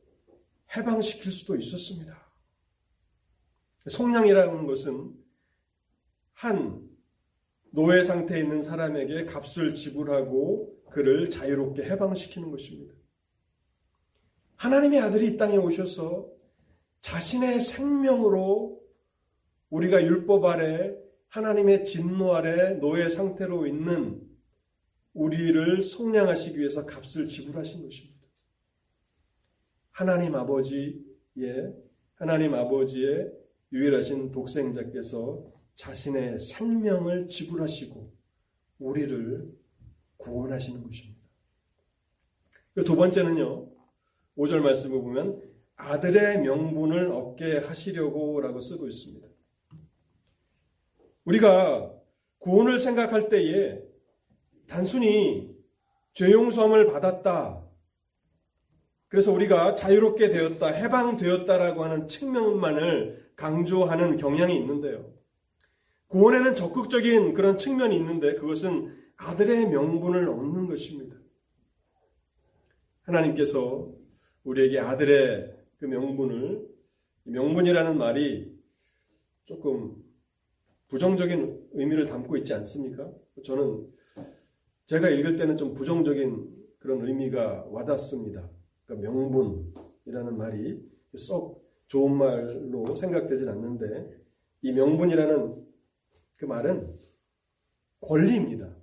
해방시킬 0.76 1.32
수도 1.32 1.56
있었습니다. 1.56 2.16
속량이라는 3.88 4.66
것은 4.68 5.14
한 6.34 6.88
노예 7.72 8.04
상태에 8.04 8.42
있는 8.42 8.64
사람에게 8.64 9.26
값을 9.26 9.74
지불하고 9.76 10.79
그를 10.90 11.30
자유롭게 11.30 11.84
해방시키는 11.84 12.52
것입니다. 12.52 12.94
하나님의 14.58 15.00
아들이 15.00 15.28
이 15.28 15.38
땅에 15.38 15.58
오셔서 15.58 16.30
자신의 17.00 17.62
생명으로 17.62 18.82
우리가 19.70 20.04
율법 20.04 20.46
아래 20.46 20.94
하나님의 21.30 21.86
진노 21.86 22.34
아래 22.34 22.74
노예 22.74 23.08
상태로 23.08 23.68
있는 23.68 24.28
우리를 25.14 25.82
속량하시기 25.82 26.60
위해서 26.60 26.86
값을 26.86 27.28
지불하신 27.28 27.84
것입니다. 27.84 28.20
하나님 29.92 30.36
아버지의 30.36 31.74
하나님 32.16 32.54
아버지의 32.54 33.32
유일하신 33.72 34.32
독생자께서 34.32 35.46
자신의 35.76 36.38
생명을 36.40 37.28
지불하시고 37.28 38.12
우리를 38.80 39.59
구원하시는 40.20 40.84
것입니다. 40.84 41.20
두 42.86 42.96
번째는요. 42.96 43.68
5절 44.38 44.60
말씀을 44.60 45.02
보면 45.02 45.42
아들의 45.76 46.42
명분을 46.42 47.12
얻게 47.12 47.58
하시려고 47.58 48.40
라고 48.40 48.62
쓰고 48.62 48.88
있습니다. 48.88 49.28
우리가 51.26 51.94
구원을 52.40 52.80
생각할 52.80 53.30
때에 53.30 53.82
단순히 54.68 55.56
죄 56.14 56.32
용서함을 56.32 56.88
받았다. 56.88 57.66
그래서 59.08 59.32
우리가 59.34 59.76
자유롭게 59.76 60.30
되었다, 60.30 60.68
해방되었다라고 60.68 61.84
하는 61.84 62.08
측면만을 62.08 63.32
강조하는 63.36 64.18
경향이 64.18 64.56
있는데요. 64.58 65.12
구원에는 66.08 66.56
적극적인 66.56 67.34
그런 67.34 67.58
측면이 67.58 67.96
있는데 67.96 68.36
그것은 68.36 68.99
아들의 69.20 69.68
명분을 69.68 70.30
얻는 70.30 70.68
것입니다. 70.68 71.18
하나님께서 73.02 73.94
우리에게 74.44 74.80
아들의 74.80 75.58
그 75.78 75.86
명분을 75.86 76.68
명분이라는 77.24 77.98
말이 77.98 78.58
조금 79.44 80.04
부정적인 80.88 81.70
의미를 81.74 82.08
담고 82.08 82.38
있지 82.38 82.54
않습니까? 82.54 83.12
저는 83.44 83.88
제가 84.86 85.10
읽을 85.10 85.36
때는 85.36 85.58
좀 85.58 85.74
부정적인 85.74 86.58
그런 86.80 87.06
의미가 87.06 87.66
와닿습니다. 87.70 88.50
그러니까 88.86 89.12
명분이라는 89.12 90.38
말이 90.38 90.82
썩 91.16 91.62
좋은 91.88 92.16
말로 92.16 92.96
생각되진 92.96 93.50
않는데 93.50 94.18
이 94.62 94.72
명분이라는 94.72 95.68
그 96.38 96.46
말은 96.46 96.98
권리입니다. 98.02 98.79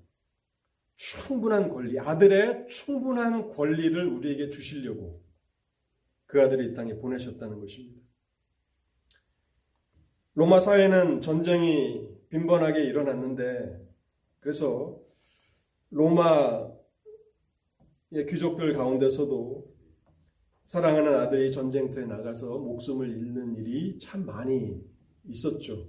충분한 0.96 1.68
권리, 1.68 1.98
아들의 1.98 2.66
충분한 2.66 3.50
권리를 3.50 4.06
우리에게 4.06 4.48
주시려고 4.50 5.22
그 6.26 6.40
아들이 6.40 6.70
이 6.70 6.74
땅에 6.74 6.96
보내셨다는 6.96 7.60
것입니다. 7.60 8.00
로마 10.34 10.58
사회는 10.60 11.20
전쟁이 11.20 12.08
빈번하게 12.28 12.84
일어났는데 12.84 13.86
그래서 14.40 15.00
로마의 15.90 16.74
귀족들 18.28 18.74
가운데서도 18.74 19.74
사랑하는 20.64 21.14
아들이 21.14 21.52
전쟁터에 21.52 22.06
나가서 22.06 22.58
목숨을 22.58 23.08
잃는 23.08 23.56
일이 23.56 23.98
참 23.98 24.26
많이 24.26 24.82
있었죠. 25.24 25.88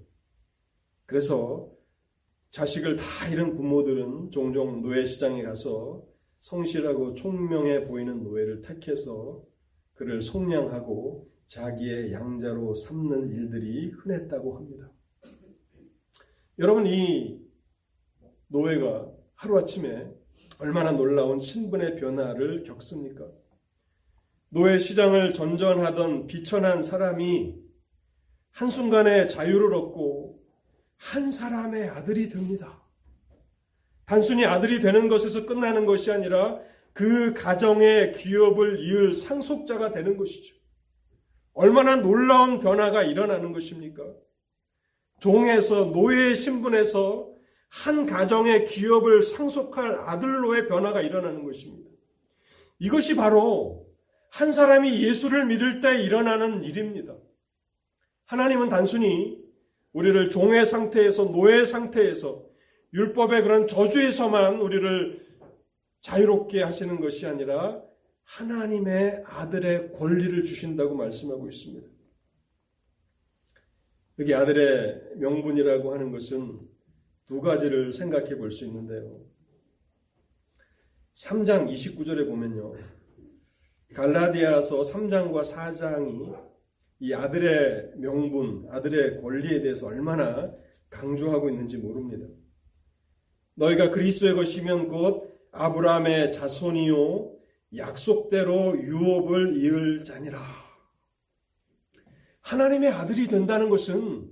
그래서 1.06 1.77
자식을 2.52 2.96
다 2.96 3.28
잃은 3.28 3.56
부모들은 3.56 4.32
종종 4.32 4.82
노예 4.82 5.06
시장에 5.06 5.44
가서 5.44 6.04
성실하고 6.40 7.14
총명해 7.14 7.88
보이는 7.88 8.24
노예를 8.24 8.62
택해서 8.62 9.44
그를 9.94 10.22
속량하고 10.22 11.28
자기의 11.48 12.14
양자로 12.14 12.74
삼는 12.74 13.30
일들이 13.30 13.90
흔했다고 13.92 14.58
합니다. 14.58 14.92
여러분, 16.60 16.86
이 16.88 17.40
노예가 18.48 19.12
하루아침에 19.36 20.12
얼마나 20.60 20.92
놀라운 20.92 21.40
신분의 21.40 21.98
변화를 21.98 22.64
겪습니까? 22.64 23.30
노예 24.50 24.80
시장을 24.80 25.34
전전하던 25.34 26.28
비천한 26.28 26.82
사람이 26.82 27.56
한순간에 28.52 29.28
자유를 29.28 29.74
얻고 29.74 30.17
한 30.98 31.32
사람의 31.32 31.90
아들이 31.90 32.30
됩니다. 32.30 32.82
단순히 34.06 34.46
아들이 34.46 34.80
되는 34.80 35.08
것에서 35.10 35.46
끝나는 35.46 35.86
것이 35.86 36.12
아니라 36.12 36.60
그 36.94 37.34
가정의 37.34 38.14
기업을 38.14 38.80
이을 38.80 39.14
상속자가 39.14 39.92
되는 39.92 40.18
것이죠. 40.18 40.56
얼마나 41.54 41.98
놀라운 41.98 42.60
변화가 42.60 43.04
일어나는 43.04 43.52
것입니까? 43.52 44.04
종에서 45.20 45.86
노예의 45.86 46.36
신분에서 46.36 47.34
한 47.70 48.06
가정의 48.06 48.66
기업을 48.66 49.24
상속할 49.24 49.96
아들로의 49.96 50.68
변화가 50.68 51.02
일어나는 51.02 51.44
것입니다. 51.44 51.90
이것이 52.80 53.16
바로 53.16 53.88
한 54.30 54.52
사람이 54.52 55.04
예수를 55.04 55.46
믿을 55.46 55.82
때 55.82 56.02
일어나는 56.02 56.64
일입니다. 56.64 57.16
하나님은 58.26 58.70
단순히 58.70 59.38
우리를 59.98 60.30
종의 60.30 60.68
상태에서 60.68 61.32
노예 61.32 61.66
상태에서 61.66 62.46
율법의 62.94 63.42
그런 63.42 63.66
저주에서만 63.66 64.62
우리를 64.62 65.26
자유롭게 66.02 66.62
하시는 66.62 67.00
것이 67.00 67.26
아니라 67.26 67.82
하나님의 68.24 69.24
아들의 69.26 69.94
권리를 69.94 70.44
주신다고 70.44 70.94
말씀하고 70.94 71.50
있습니다. 71.50 71.88
여기 74.20 74.36
아들의 74.36 75.16
명분이라고 75.16 75.92
하는 75.92 76.12
것은 76.12 76.60
두 77.26 77.42
가지를 77.42 77.92
생각해 77.92 78.38
볼 78.38 78.52
수 78.52 78.66
있는데요. 78.66 79.26
3장 81.16 81.72
29절에 81.72 82.28
보면요. 82.28 82.76
갈라디아서 83.96 84.84
3장과 84.84 85.44
4장이 85.44 86.57
이 87.00 87.14
아들의 87.14 87.94
명분, 87.98 88.68
아들의 88.70 89.22
권리에 89.22 89.62
대해서 89.62 89.88
얼마나 89.88 90.52
강조하고 90.90 91.50
있는지 91.50 91.78
모릅니다. 91.78 92.26
너희가 93.56 93.92
그리스도의 93.92 94.36
것이면 94.36 94.88
곧 94.88 95.40
아브라함의 95.52 96.32
자손이요 96.32 97.36
약속대로 97.76 98.78
유업을 98.82 99.58
이을 99.58 100.04
자니라. 100.04 100.40
하나님의 102.42 102.90
아들이 102.92 103.28
된다는 103.28 103.70
것은 103.70 104.32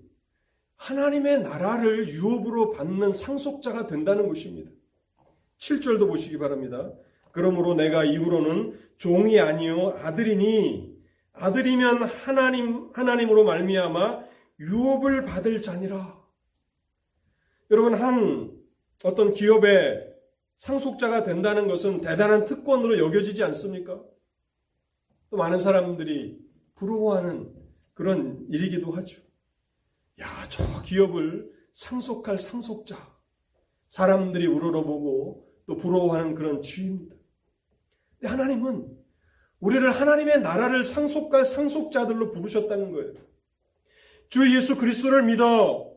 하나님의 0.78 1.42
나라를 1.42 2.10
유업으로 2.10 2.72
받는 2.72 3.14
상속자가 3.14 3.88
된다는 3.88 4.28
것입니다. 4.28 4.72
7절도 5.58 6.08
보시기 6.08 6.38
바랍니다. 6.38 6.94
그러므로 7.32 7.74
내가 7.74 8.06
이후로는 8.06 8.80
종이 8.98 9.40
아니요 9.40 9.98
아들이니 10.00 10.95
아들이면 11.38 12.04
하나님 12.04 12.90
하나님으로 12.94 13.44
말미암아 13.44 14.26
유업을 14.60 15.26
받을 15.26 15.62
자니라. 15.62 16.24
여러분 17.72 17.96
한 17.96 18.52
어떤 19.04 19.34
기업의 19.34 20.14
상속자가 20.56 21.24
된다는 21.24 21.68
것은 21.68 22.02
대단한 22.02 22.46
특권으로 22.46 22.98
여겨지지 22.98 23.44
않습니까? 23.44 24.02
또 25.30 25.38
많은 25.38 25.60
사람들이 25.60 26.40
부러워하는 26.76 27.54
그런 27.94 28.46
일이기도 28.50 28.92
하죠. 28.92 29.22
야, 30.22 30.26
저 30.50 30.64
기업을 30.82 31.52
상속할 31.74 32.38
상속자. 32.38 32.96
사람들이 33.90 34.48
우러러보고 34.48 35.46
또 35.66 35.76
부러워하는 35.76 36.36
그런. 36.36 36.62
근데 36.62 38.28
하나님은 38.28 39.05
우리를 39.60 39.90
하나님의 39.90 40.42
나라를 40.42 40.84
상속할 40.84 41.46
상속자들로 41.46 42.32
부르셨다는 42.32 42.92
거예요. 42.92 43.14
주 44.30 44.56
예수 44.56 44.78
그리스도를 44.78 45.24
믿어 45.24 45.92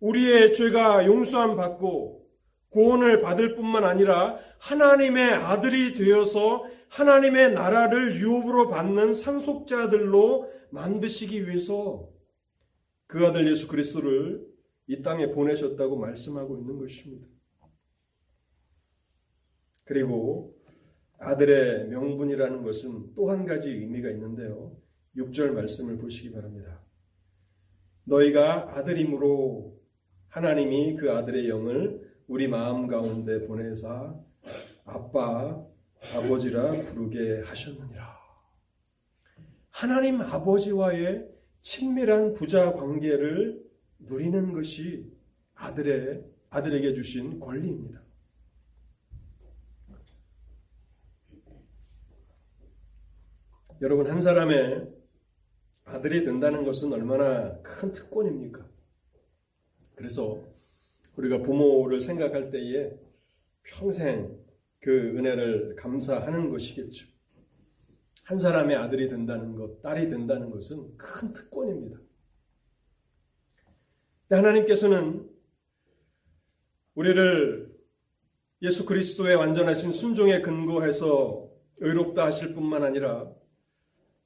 우리의 0.00 0.52
죄가 0.52 1.06
용서함 1.06 1.56
받고 1.56 2.24
구원을 2.70 3.20
받을 3.20 3.54
뿐만 3.54 3.84
아니라 3.84 4.38
하나님의 4.58 5.32
아들이 5.32 5.94
되어서 5.94 6.64
하나님의 6.88 7.52
나라를 7.52 8.16
유업으로 8.16 8.68
받는 8.68 9.14
상속자들로 9.14 10.52
만드시기 10.70 11.46
위해서 11.46 12.08
그 13.06 13.24
아들 13.26 13.48
예수 13.48 13.68
그리스도를 13.68 14.44
이 14.86 15.02
땅에 15.02 15.30
보내셨다고 15.30 15.96
말씀하고 15.96 16.58
있는 16.58 16.78
것입니다. 16.78 17.26
그리고 19.84 20.54
아들의 21.24 21.88
명분이라는 21.88 22.62
것은 22.62 23.14
또 23.14 23.30
한 23.30 23.46
가지 23.46 23.70
의미가 23.70 24.10
있는데요. 24.10 24.76
6절 25.16 25.52
말씀을 25.52 25.96
보시기 25.98 26.32
바랍니다. 26.32 26.80
너희가 28.04 28.76
아들임으로 28.76 29.80
하나님이 30.28 30.96
그 30.96 31.10
아들의 31.12 31.48
영을 31.48 32.12
우리 32.26 32.48
마음 32.48 32.86
가운데 32.86 33.46
보내사 33.46 34.14
아빠, 34.84 35.64
아버지라 36.14 36.70
부르게 36.70 37.40
하셨느니라. 37.42 38.14
하나님 39.70 40.20
아버지와의 40.20 41.26
친밀한 41.62 42.34
부자 42.34 42.72
관계를 42.72 43.64
누리는 44.00 44.52
것이 44.52 45.10
아들의 45.54 46.22
아들에게 46.50 46.94
주신 46.94 47.40
권리입니다. 47.40 48.03
여러분 53.80 54.08
한 54.08 54.20
사람의 54.22 54.88
아들이 55.84 56.22
된다는 56.22 56.64
것은 56.64 56.92
얼마나 56.92 57.60
큰 57.62 57.92
특권입니까? 57.92 58.66
그래서 59.96 60.42
우리가 61.16 61.42
부모를 61.42 62.00
생각할 62.00 62.50
때에 62.50 62.92
평생 63.64 64.38
그 64.80 64.90
은혜를 64.90 65.76
감사하는 65.76 66.50
것이겠죠. 66.50 67.06
한 68.24 68.38
사람의 68.38 68.76
아들이 68.76 69.08
된다는 69.08 69.54
것, 69.54 69.82
딸이 69.82 70.08
된다는 70.08 70.50
것은 70.50 70.96
큰 70.96 71.32
특권입니다. 71.32 71.98
하나님께서는 74.30 75.28
우리를 76.94 77.74
예수 78.62 78.86
그리스도의 78.86 79.36
완전하신 79.36 79.92
순종에 79.92 80.40
근거해서 80.40 81.50
의롭다 81.80 82.24
하실 82.24 82.54
뿐만 82.54 82.82
아니라 82.82 83.30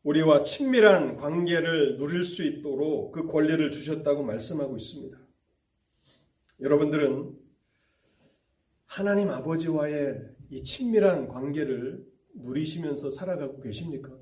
우리와 0.04 0.44
친밀한 0.44 1.16
관계를 1.16 1.98
누릴 1.98 2.22
수 2.22 2.44
있도록 2.44 3.12
그 3.12 3.26
권리를 3.26 3.70
주셨다고 3.70 4.22
말씀하고 4.22 4.76
있습니다. 4.76 5.18
여러분들은 6.60 7.36
하나님 8.86 9.30
아버지와의 9.30 10.18
이 10.50 10.62
친밀한 10.62 11.28
관계를 11.28 12.04
누리시면서 12.34 13.10
살아가고 13.10 13.60
계십니까? 13.60 14.16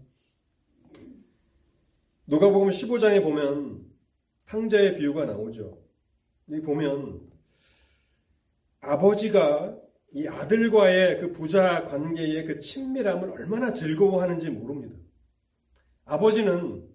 누가복음 2.27 2.71
15장에 2.71 3.23
보면 3.23 3.87
탕자의 4.47 4.97
비유가 4.97 5.25
나오죠. 5.25 5.81
여기 6.51 6.63
보면 6.63 7.21
아버지가 8.81 9.79
이 10.13 10.27
아들과의 10.27 11.21
그 11.21 11.33
부자 11.33 11.85
관계의 11.85 12.45
그 12.47 12.59
친밀함을 12.59 13.31
얼마나 13.31 13.73
즐거워하는지 13.73 14.51
모릅니다. 14.51 15.06
아버지는 16.07 16.89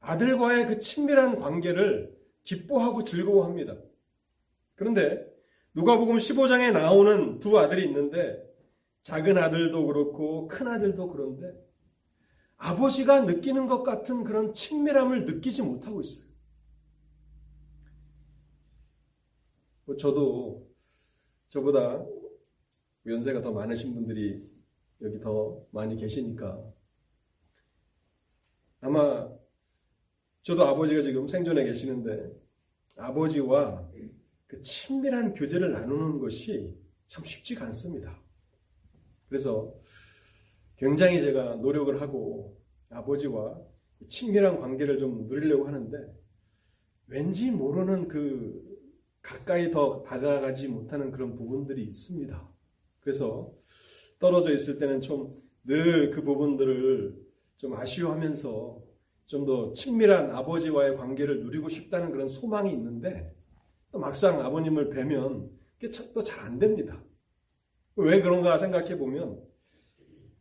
아들과의 0.00 0.66
그 0.66 0.78
친밀한 0.78 1.36
관계를 1.36 2.16
기뻐하고 2.42 3.02
즐거워합니다. 3.02 3.76
그런데 4.74 5.26
누가복음 5.74 6.16
15장에 6.16 6.72
나오는 6.72 7.40
두 7.40 7.58
아들이 7.58 7.84
있는데 7.86 8.46
작은 9.02 9.36
아들도 9.38 9.86
그렇고 9.86 10.48
큰 10.48 10.68
아들도 10.68 11.08
그런데 11.08 11.52
아버지가 12.56 13.20
느끼는 13.20 13.66
것 13.66 13.82
같은 13.82 14.22
그런 14.22 14.52
친밀함을 14.52 15.24
느끼지 15.24 15.62
못하고 15.62 16.00
있어요. 16.00 16.26
뭐 19.84 19.96
저도 19.96 20.68
저보다 21.48 22.04
연세가 23.06 23.40
더 23.40 23.52
많으신 23.52 23.94
분들이 23.94 24.46
여기 25.00 25.18
더 25.20 25.64
많이 25.70 25.96
계시니까 25.96 26.62
아마 28.80 29.28
저도 30.42 30.64
아버지가 30.64 31.02
지금 31.02 31.28
생존해 31.28 31.64
계시는데 31.64 32.30
아버지와 32.96 33.88
그 34.46 34.60
친밀한 34.60 35.34
교제를 35.34 35.72
나누는 35.72 36.18
것이 36.18 36.76
참 37.06 37.24
쉽지가 37.24 37.66
않습니다. 37.66 38.20
그래서 39.28 39.74
굉장히 40.76 41.20
제가 41.20 41.56
노력을 41.56 42.00
하고 42.00 42.58
아버지와 42.90 43.60
친밀한 44.06 44.60
관계를 44.60 44.98
좀 44.98 45.26
누리려고 45.28 45.66
하는데 45.66 45.96
왠지 47.08 47.50
모르는 47.50 48.08
그 48.08 48.66
가까이 49.20 49.70
더 49.70 50.02
다가가지 50.02 50.68
못하는 50.68 51.10
그런 51.10 51.34
부분들이 51.34 51.82
있습니다. 51.84 52.52
그래서 53.00 53.52
떨어져 54.18 54.52
있을 54.54 54.78
때는 54.78 55.00
좀 55.00 55.48
늘 55.68 56.10
그 56.10 56.22
부분들을 56.22 57.14
좀 57.58 57.74
아쉬워하면서 57.74 58.82
좀 59.26 59.44
더 59.44 59.72
친밀한 59.74 60.30
아버지와의 60.30 60.96
관계를 60.96 61.42
누리고 61.44 61.68
싶다는 61.68 62.10
그런 62.12 62.28
소망이 62.28 62.72
있는데 62.72 63.30
또 63.92 63.98
막상 63.98 64.40
아버님을 64.40 64.88
뵈면 64.90 65.50
그게 65.78 65.90
또 66.14 66.22
잘 66.22 66.40
안 66.46 66.58
됩니다. 66.58 67.04
왜 67.96 68.22
그런가 68.22 68.56
생각해 68.56 68.96
보면 68.96 69.42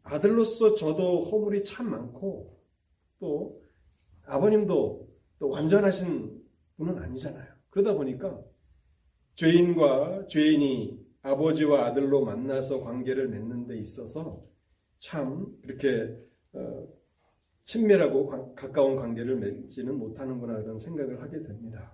아들로서 0.04 0.76
저도 0.76 1.22
허물이 1.24 1.66
참 1.66 1.90
많고 1.92 2.58
또 3.20 3.62
아버님도 4.26 5.10
또 5.40 5.50
완전하신 5.50 6.42
분은 6.78 6.98
아니잖아요. 7.00 7.46
그러다 7.70 7.94
보니까 7.94 8.42
죄인과 9.36 10.28
죄인이 10.28 11.06
아버지와 11.24 11.88
아들로 11.88 12.24
만나서 12.24 12.84
관계를 12.84 13.28
맺는 13.28 13.68
데 13.68 13.78
있어서 13.78 14.46
참 15.00 15.48
이렇게 15.64 16.16
어, 16.54 16.88
친밀하고 17.68 18.56
가까운 18.56 18.96
관계를 18.96 19.36
맺지는 19.36 19.98
못하는구나 19.98 20.62
그런 20.62 20.80
생각을 20.80 21.22
하게 21.22 21.44
됩니다. 21.44 21.94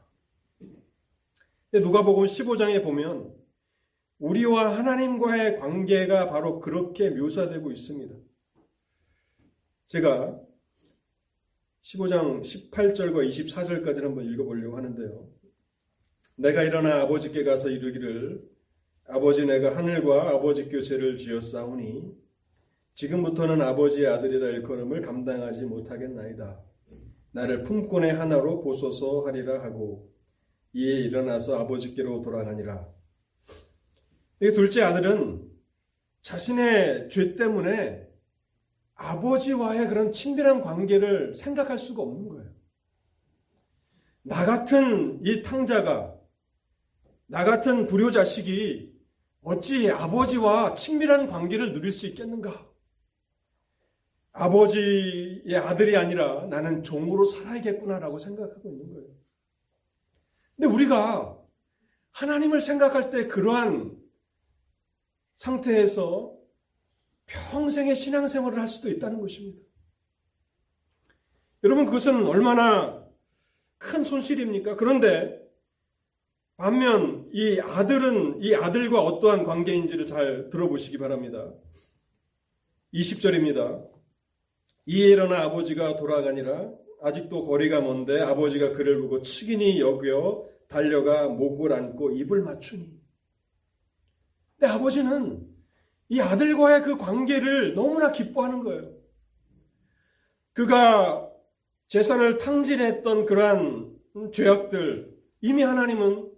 누가복음 1.74 2.26
15장에 2.26 2.84
보면 2.84 3.34
우리와 4.19 4.78
하나님과의 4.78 5.59
관계가 5.59 6.30
바로 6.30 6.59
그렇게 6.59 7.09
묘사되고 7.09 7.71
있습니다. 7.71 8.15
제가 9.88 10.39
15장 11.82 12.41
18절과 12.41 13.28
24절까지 13.28 14.03
한번 14.03 14.26
읽어보려고 14.26 14.78
하는데요. 14.78 15.28
내가 16.36 16.61
일어나 16.61 17.01
아버지께 17.01 17.43
가서 17.43 17.69
이르기를 17.69 18.47
아버지 19.07 19.45
내가 19.47 19.76
하늘과 19.76 20.30
아버지께 20.36 20.84
죄를 20.84 21.17
지었사오니 21.17 22.22
지금부터는 22.95 23.61
아버지의 23.61 24.07
아들이라 24.07 24.47
일컬음을 24.49 25.01
감당하지 25.01 25.65
못하겠나이다. 25.65 26.59
나를 27.31 27.63
품꾼의 27.63 28.13
하나로 28.13 28.61
보소서 28.61 29.21
하리라 29.25 29.63
하고 29.63 30.13
이에 30.73 30.99
일어나서 30.99 31.59
아버지께로 31.59 32.21
돌아가니라. 32.21 32.87
이 34.41 34.51
둘째 34.53 34.83
아들은 34.83 35.49
자신의 36.21 37.09
죄 37.09 37.35
때문에 37.35 38.07
아버지와의 38.95 39.87
그런 39.87 40.11
친밀한 40.11 40.61
관계를 40.61 41.35
생각할 41.35 41.77
수가 41.77 42.03
없는 42.03 42.29
거예요. 42.29 42.51
나 44.21 44.45
같은 44.45 45.19
이 45.25 45.41
탕자가, 45.41 46.15
나 47.25 47.43
같은 47.43 47.87
불효 47.87 48.11
자식이 48.11 48.93
어찌 49.41 49.89
아버지와 49.89 50.75
친밀한 50.75 51.27
관계를 51.27 51.73
누릴 51.73 51.91
수 51.91 52.05
있겠는가? 52.07 52.72
아버지의 54.34 55.55
아들이 55.57 55.95
아니라 55.95 56.47
나는 56.47 56.84
종으로 56.84 57.25
살아야겠구나라고 57.25 58.19
생각하고 58.19 58.69
있는 58.69 58.91
거예요. 58.93 59.07
근데 60.55 60.67
우리가 60.67 61.39
하나님을 62.11 62.59
생각할 62.59 63.09
때 63.09 63.27
그러한 63.27 63.95
상태에서 65.36 66.36
평생의 67.25 67.95
신앙생활을 67.95 68.59
할 68.59 68.67
수도 68.67 68.89
있다는 68.89 69.19
것입니다. 69.19 69.59
여러분, 71.63 71.86
그것은 71.86 72.25
얼마나 72.25 73.07
큰 73.77 74.03
손실입니까? 74.03 74.75
그런데 74.75 75.41
반면 76.57 77.29
이 77.31 77.59
아들은 77.59 78.41
이 78.41 78.53
아들과 78.55 79.01
어떠한 79.01 79.43
관계인지를 79.43 80.05
잘 80.05 80.49
들어보시기 80.49 80.97
바랍니다. 80.97 81.51
20절입니다. 82.93 83.92
이에 84.86 85.07
일어나 85.07 85.43
아버지가 85.43 85.95
돌아가니라 85.95 86.71
아직도 87.01 87.45
거리가 87.45 87.81
먼데 87.81 88.21
아버지가 88.21 88.73
그를 88.73 89.01
보고 89.01 89.21
측인이 89.21 89.79
여겨 89.79 90.49
달려가 90.67 91.27
목을 91.27 91.73
안고 91.73 92.11
입을 92.11 92.41
맞추니. 92.41 92.89
근데 94.57 94.71
아버지는 94.71 95.47
이 96.09 96.19
아들과의 96.19 96.81
그 96.81 96.97
관계를 96.97 97.75
너무나 97.75 98.11
기뻐하는 98.11 98.63
거예요. 98.63 98.93
그가 100.53 101.29
재산을 101.88 102.38
탕진했던 102.38 103.25
그러한 103.25 103.93
죄악들, 104.31 105.11
이미 105.41 105.63
하나님은, 105.63 106.31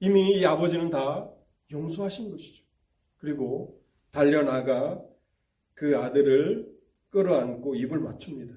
이미 0.00 0.38
이 0.38 0.44
아버지는 0.46 0.90
다 0.90 1.30
용서하신 1.70 2.30
것이죠. 2.30 2.64
그리고 3.18 3.82
달려나가 4.10 5.02
그 5.74 5.96
아들을 5.96 6.77
끌어안고 7.10 7.74
입을 7.74 7.98
맞춥니다. 8.00 8.54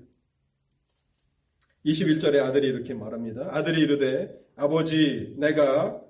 21절에 1.85 2.43
아들이 2.43 2.67
이렇게 2.67 2.93
말합니다. 2.93 3.49
아들이 3.51 3.81
이르되 3.81 4.39
아버지 4.55 5.33
내가 5.37 6.01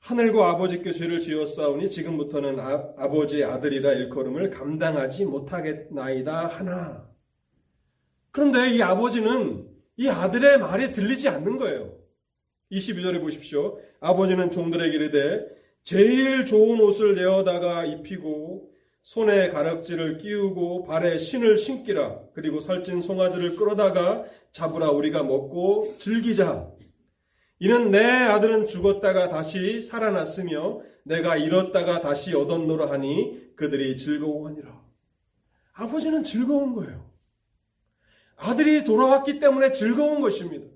하늘과 0.00 0.50
아버지께 0.50 0.92
죄를 0.92 1.20
지었사오니 1.20 1.90
지금부터는 1.90 2.60
아, 2.60 2.92
아버지의 2.96 3.44
아들이라 3.44 3.92
일컬음을 3.92 4.50
감당하지 4.50 5.24
못하겠나이다 5.24 6.46
하나. 6.46 7.08
그런데 8.30 8.70
이 8.70 8.82
아버지는 8.82 9.66
이 9.96 10.08
아들의 10.08 10.58
말이 10.58 10.92
들리지 10.92 11.28
않는 11.28 11.56
거예요. 11.56 11.96
22절에 12.70 13.20
보십시오. 13.20 13.80
아버지는 14.00 14.50
종들에게 14.50 14.94
이르되 14.94 15.46
제일 15.82 16.44
좋은 16.44 16.80
옷을 16.80 17.14
내어다가 17.14 17.86
입히고 17.86 18.70
손에 19.06 19.50
가락지를 19.50 20.18
끼우고 20.18 20.82
발에 20.82 21.18
신을 21.18 21.58
신기라. 21.58 22.22
그리고 22.34 22.58
살찐 22.58 23.02
송아지를 23.02 23.54
끌어다가 23.54 24.24
잡으라 24.50 24.90
우리가 24.90 25.22
먹고 25.22 25.94
즐기자. 25.98 26.68
이는 27.60 27.92
내 27.92 28.04
아들은 28.04 28.66
죽었다가 28.66 29.28
다시 29.28 29.80
살아났으며 29.80 30.80
내가 31.04 31.36
잃었다가 31.36 32.00
다시 32.00 32.34
얻었노라 32.34 32.90
하니 32.90 33.54
그들이 33.54 33.96
즐거워하니라. 33.96 34.76
아버지는 35.74 36.24
즐거운 36.24 36.74
거예요. 36.74 37.08
아들이 38.34 38.82
돌아왔기 38.82 39.38
때문에 39.38 39.70
즐거운 39.70 40.20
것입니다. 40.20 40.66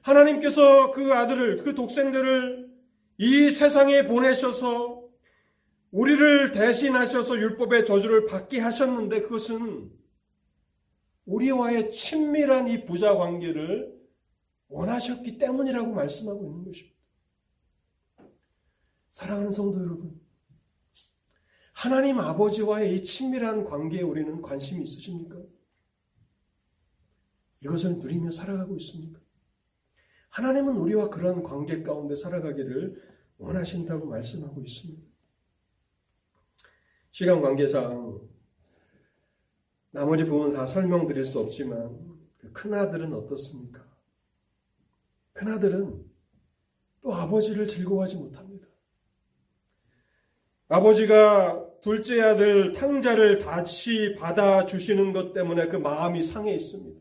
하나님께서 0.00 0.90
그 0.92 1.12
아들을, 1.12 1.64
그 1.64 1.74
독생들을 1.74 2.70
이 3.18 3.50
세상에 3.50 4.06
보내셔서 4.06 4.99
우리를 5.90 6.52
대신하셔서 6.52 7.36
율법의 7.36 7.84
저주를 7.84 8.26
받게 8.26 8.60
하셨는데 8.60 9.22
그것은 9.22 9.90
우리와의 11.24 11.90
친밀한 11.90 12.68
이 12.68 12.84
부자 12.84 13.14
관계를 13.14 13.98
원하셨기 14.68 15.38
때문이라고 15.38 15.92
말씀하고 15.92 16.44
있는 16.44 16.64
것입니다. 16.64 16.96
사랑하는 19.10 19.50
성도 19.50 19.80
여러분, 19.80 20.20
하나님 21.72 22.20
아버지와의 22.20 22.94
이 22.94 23.04
친밀한 23.04 23.64
관계에 23.64 24.02
우리는 24.02 24.40
관심이 24.40 24.82
있으십니까? 24.84 25.42
이것을 27.62 27.98
누리며 27.98 28.30
살아가고 28.30 28.76
있습니까? 28.76 29.20
하나님은 30.28 30.76
우리와 30.76 31.10
그런 31.10 31.42
관계 31.42 31.82
가운데 31.82 32.14
살아가기를 32.14 33.02
원하신다고 33.38 34.06
말씀하고 34.06 34.62
있습니다. 34.62 35.09
시간 37.10 37.40
관계상 37.40 38.20
나머지 39.90 40.24
부분 40.24 40.52
다 40.52 40.66
설명드릴 40.66 41.24
수 41.24 41.40
없지만 41.40 41.98
그 42.38 42.52
큰아들은 42.52 43.12
어떻습니까? 43.12 43.84
큰아들은 45.32 46.04
또 47.02 47.14
아버지를 47.14 47.66
즐거워하지 47.66 48.16
못합니다. 48.16 48.66
아버지가 50.68 51.66
둘째 51.80 52.20
아들 52.20 52.72
탕자를 52.72 53.40
다시 53.40 54.14
받아주시는 54.18 55.12
것 55.12 55.32
때문에 55.32 55.66
그 55.66 55.76
마음이 55.76 56.22
상해 56.22 56.54
있습니다. 56.54 57.00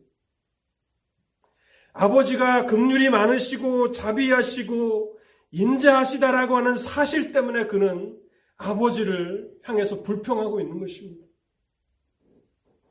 아버지가 1.94 2.66
긍휼이 2.66 3.10
많으시고 3.10 3.92
자비하시고 3.92 5.18
인자하시다라고 5.52 6.56
하는 6.56 6.76
사실 6.76 7.32
때문에 7.32 7.68
그는 7.68 8.18
아버지를 8.58 9.49
향해서 9.64 10.04
불평하고 10.04 10.62
있는 10.62 10.80
것입니다. 10.80 11.26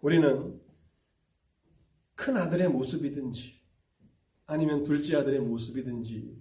우리는 0.00 0.60
큰 2.14 2.36
아들의 2.36 2.68
모습이든지 2.68 3.60
아니면 4.46 4.84
둘째 4.84 5.16
아들의 5.16 5.40
모습이든지 5.40 6.36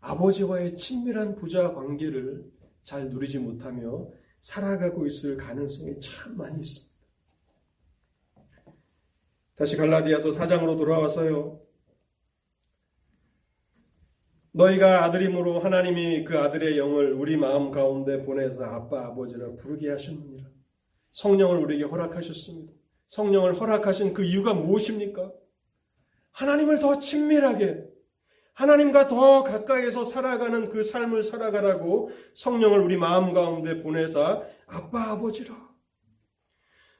아버지와의 0.00 0.76
친밀한 0.76 1.34
부자 1.34 1.72
관계를 1.72 2.50
잘 2.82 3.10
누리지 3.10 3.38
못하며 3.38 4.10
살아가고 4.40 5.06
있을 5.06 5.36
가능성이 5.36 6.00
참 6.00 6.36
많이 6.36 6.60
있습니다. 6.60 6.90
다시 9.54 9.76
갈라디아서 9.76 10.30
4장으로 10.30 10.78
돌아와서요. 10.78 11.60
너희가 14.52 15.04
아들임으로 15.04 15.60
하나님이 15.60 16.24
그 16.24 16.38
아들의 16.38 16.76
영을 16.76 17.12
우리 17.12 17.36
마음 17.36 17.70
가운데 17.70 18.24
보내서 18.24 18.64
아빠 18.64 19.06
아버지라 19.06 19.54
부르게 19.56 19.90
하셨느니라. 19.90 20.48
성령을 21.12 21.58
우리에게 21.58 21.84
허락하셨습니다. 21.84 22.72
성령을 23.06 23.54
허락하신 23.54 24.12
그 24.12 24.24
이유가 24.24 24.54
무엇입니까? 24.54 25.32
하나님을 26.32 26.78
더 26.78 26.98
친밀하게 26.98 27.84
하나님과 28.54 29.06
더 29.06 29.42
가까이에서 29.42 30.04
살아가는 30.04 30.68
그 30.68 30.82
삶을 30.82 31.22
살아가라고 31.22 32.10
성령을 32.34 32.80
우리 32.80 32.96
마음 32.96 33.32
가운데 33.32 33.82
보내사 33.82 34.42
아빠 34.66 35.10
아버지라. 35.10 35.70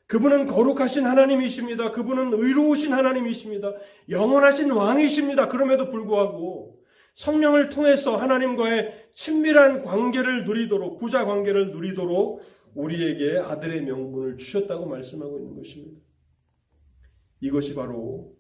그분은 0.07 0.47
거룩하신 0.47 1.07
하나님이십니다. 1.07 1.93
그분은 1.93 2.33
의로우신 2.33 2.93
하나님이십니다. 2.93 3.75
영원하신 4.09 4.71
왕이십니다. 4.73 5.49
그럼에도 5.49 5.89
불구하고 5.89 6.80
성령을 7.21 7.69
통해서 7.69 8.17
하나님과의 8.17 9.11
친밀한 9.13 9.83
관계를 9.83 10.47
누리도록, 10.47 10.99
부자 10.99 11.27
관계를 11.27 11.71
누리도록 11.71 12.41
우리에게 12.75 13.37
아들의 13.37 13.83
명분을 13.83 14.39
주셨다고 14.39 14.87
말씀하고 14.87 15.39
있는 15.39 15.55
것입니다. 15.55 16.01
이것이 17.41 17.75
바로 17.75 18.35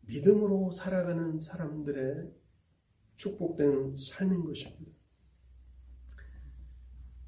믿음으로 0.00 0.72
살아가는 0.72 1.38
사람들의 1.38 2.28
축복된 3.14 3.94
삶인 3.94 4.46
것입니다. 4.46 4.90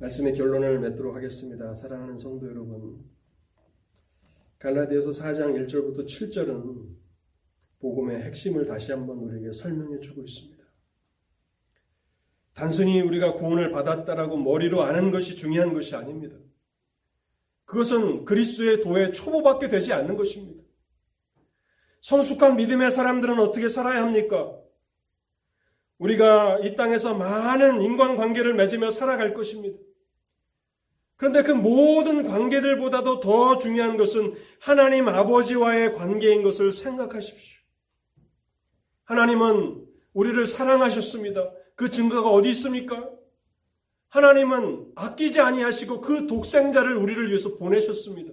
말씀의 0.01 0.35
결론을 0.35 0.81
맺도록 0.81 1.14
하겠습니다. 1.14 1.72
사랑하는 1.72 2.18
성도 2.18 2.49
여러분. 2.49 2.99
갈라디아서 4.59 5.11
4장 5.11 5.68
1절부터 5.68 6.05
7절은 6.05 6.97
복음의 7.79 8.22
핵심을 8.22 8.66
다시 8.66 8.91
한번 8.91 9.18
우리에게 9.18 9.53
설명해 9.53 10.01
주고 10.01 10.22
있습니다. 10.22 10.54
단순히 12.55 13.01
우리가 13.01 13.35
구원을 13.35 13.73
받았다라고 13.73 14.37
머리로 14.37 14.83
아는 14.83 15.11
것이 15.11 15.37
중요한 15.37 15.75
것이 15.75 15.95
아닙니다. 15.97 16.37
그것은 17.65 18.25
그리스도의 18.25 18.81
도의 18.81 19.13
초보밖에 19.13 19.69
되지 19.69 19.93
않는 19.93 20.17
것입니다. 20.17 20.63
성숙한 22.01 22.57
믿음의 22.57 22.91
사람들은 22.91 23.39
어떻게 23.41 23.69
살아야 23.69 24.03
합니까? 24.03 24.55
우리가 25.99 26.59
이 26.59 26.77
땅에서 26.77 27.15
많은 27.15 27.81
인간관계를 27.83 28.55
맺으며 28.55 28.91
살아갈 28.91 29.35
것입니다. 29.35 29.79
그런데 31.17 31.43
그 31.43 31.53
모든 31.53 32.27
관계들보다도 32.27 33.21
더 33.21 33.59
중요한 33.59 33.97
것은 33.97 34.35
하나님 34.61 35.09
아버지와의 35.09 35.95
관계인 35.95 36.43
것을 36.43 36.73
생각하십시오. 36.73 37.63
하나님은 39.05 39.87
우리를 40.13 40.47
사랑하셨습니다. 40.47 41.51
그 41.75 41.91
증거가 41.91 42.31
어디 42.31 42.51
있습니까? 42.51 43.11
하나님은 44.09 44.93
아끼지 44.95 45.41
아니하시고 45.41 46.01
그 46.01 46.27
독생자를 46.27 46.97
우리를 46.97 47.29
위해서 47.29 47.57
보내셨습니다. 47.57 48.33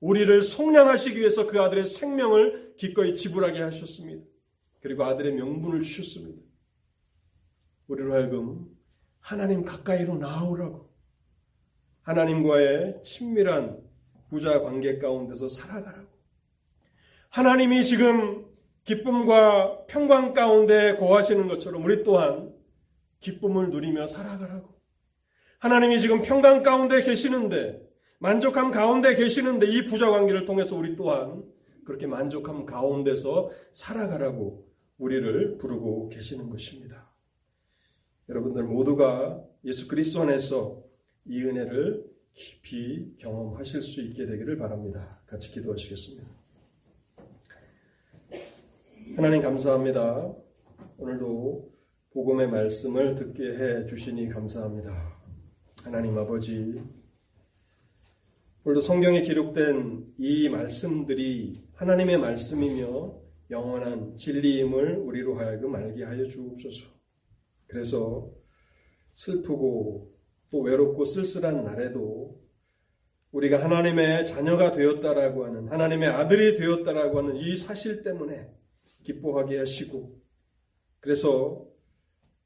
우리를 0.00 0.42
속량하시기 0.42 1.20
위해서 1.20 1.46
그 1.46 1.60
아들의 1.60 1.84
생명을 1.84 2.74
기꺼이 2.76 3.14
지불하게 3.14 3.60
하셨습니다. 3.60 4.24
그리고 4.80 5.04
아들의 5.04 5.34
명분을 5.34 5.82
주셨습니다. 5.82 6.40
우리로 7.86 8.14
하여금 8.14 8.66
하나님 9.18 9.62
가까이로 9.64 10.16
나오라고 10.16 10.88
하나님과의 12.02 13.02
친밀한 13.04 13.78
부자 14.30 14.60
관계 14.62 14.98
가운데서 14.98 15.48
살아가라고 15.48 16.08
하나님이 17.28 17.84
지금 17.84 18.46
기쁨과 18.84 19.84
평강 19.86 20.32
가운데 20.32 20.96
거하시는 20.96 21.46
것처럼 21.46 21.84
우리 21.84 22.02
또한 22.02 22.54
기쁨을 23.20 23.70
누리며 23.70 24.06
살아가라고. 24.06 24.80
하나님이 25.58 26.00
지금 26.00 26.22
평강 26.22 26.62
가운데 26.62 27.02
계시는데, 27.02 27.80
만족함 28.18 28.70
가운데 28.70 29.14
계시는데, 29.14 29.66
이 29.66 29.84
부자 29.84 30.10
관계를 30.10 30.44
통해서 30.44 30.76
우리 30.76 30.96
또한 30.96 31.44
그렇게 31.84 32.06
만족함 32.06 32.66
가운데서 32.66 33.50
살아가라고 33.72 34.66
우리를 34.98 35.58
부르고 35.58 36.08
계시는 36.10 36.50
것입니다. 36.50 37.10
여러분들 38.28 38.62
모두가 38.62 39.42
예수 39.64 39.88
그리스도 39.88 40.22
안에서 40.22 40.82
이 41.24 41.42
은혜를 41.42 42.04
깊이 42.32 43.16
경험하실 43.16 43.82
수 43.82 44.00
있게 44.02 44.26
되기를 44.26 44.56
바랍니다. 44.56 45.08
같이 45.26 45.50
기도하시겠습니다. 45.50 46.28
하나님 49.16 49.42
감사합니다. 49.42 50.32
오늘도 50.96 51.72
복음의 52.12 52.48
말씀을 52.48 53.14
듣게 53.14 53.54
해 53.54 53.86
주시니 53.86 54.30
감사합니다. 54.30 55.16
하나님 55.84 56.18
아버지, 56.18 56.82
오늘도 58.64 58.80
성경에 58.80 59.22
기록된 59.22 60.14
이 60.18 60.48
말씀들이 60.48 61.62
하나님의 61.74 62.18
말씀이며 62.18 63.14
영원한 63.50 64.16
진리임을 64.16 64.96
우리로 64.96 65.36
하여금 65.38 65.76
알게 65.76 66.02
하여 66.02 66.26
주옵소서. 66.26 66.88
그래서 67.68 68.28
슬프고 69.12 70.12
또 70.50 70.62
외롭고 70.62 71.04
쓸쓸한 71.04 71.62
날에도 71.62 72.40
우리가 73.30 73.62
하나님의 73.62 74.26
자녀가 74.26 74.72
되었다라고 74.72 75.44
하는 75.44 75.68
하나님의 75.68 76.08
아들이 76.08 76.58
되었다라고 76.58 77.18
하는 77.18 77.36
이 77.36 77.56
사실 77.56 78.02
때문에 78.02 78.50
기뻐하게 79.04 79.58
하시고 79.58 80.18
그래서 80.98 81.69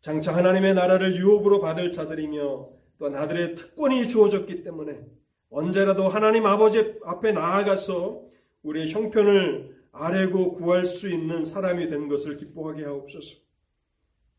장차 0.05 0.37
하나님의 0.37 0.75
나라를 0.75 1.17
유업으로 1.17 1.63
받을 1.63 1.91
자들이며 1.91 2.69
또한 2.99 3.15
아들의 3.15 3.55
특권이 3.55 4.07
주어졌기 4.07 4.63
때문에 4.63 5.01
언제라도 5.49 6.11
하나님 6.11 6.45
아버지 6.45 6.99
앞에 7.03 7.33
나아가서 7.33 8.23
우리의 8.65 8.91
형편을 8.91 9.75
아뢰고 9.93 10.53
구할 10.53 10.85
수 10.85 11.09
있는 11.09 11.43
사람이 11.43 11.89
된 11.89 12.09
것을 12.09 12.37
기뻐하게 12.37 12.85
하옵소서. 12.85 13.39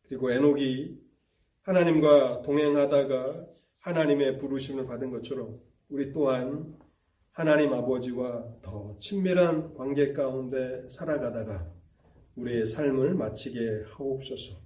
그리고 0.02 0.30
에녹이 0.30 1.00
하나님과 1.62 2.42
동행하다가 2.42 3.46
하나님의 3.80 4.38
부르심을 4.38 4.86
받은 4.86 5.10
것처럼 5.10 5.58
우리 5.88 6.12
또한 6.12 6.76
하나님 7.32 7.72
아버지와 7.72 8.44
더 8.62 8.96
친밀한 9.00 9.74
관계 9.74 10.12
가운데 10.12 10.88
살아가다가 10.88 11.68
우리의 12.36 12.66
삶을 12.66 13.14
마치게 13.14 13.82
하옵소서. 13.96 14.65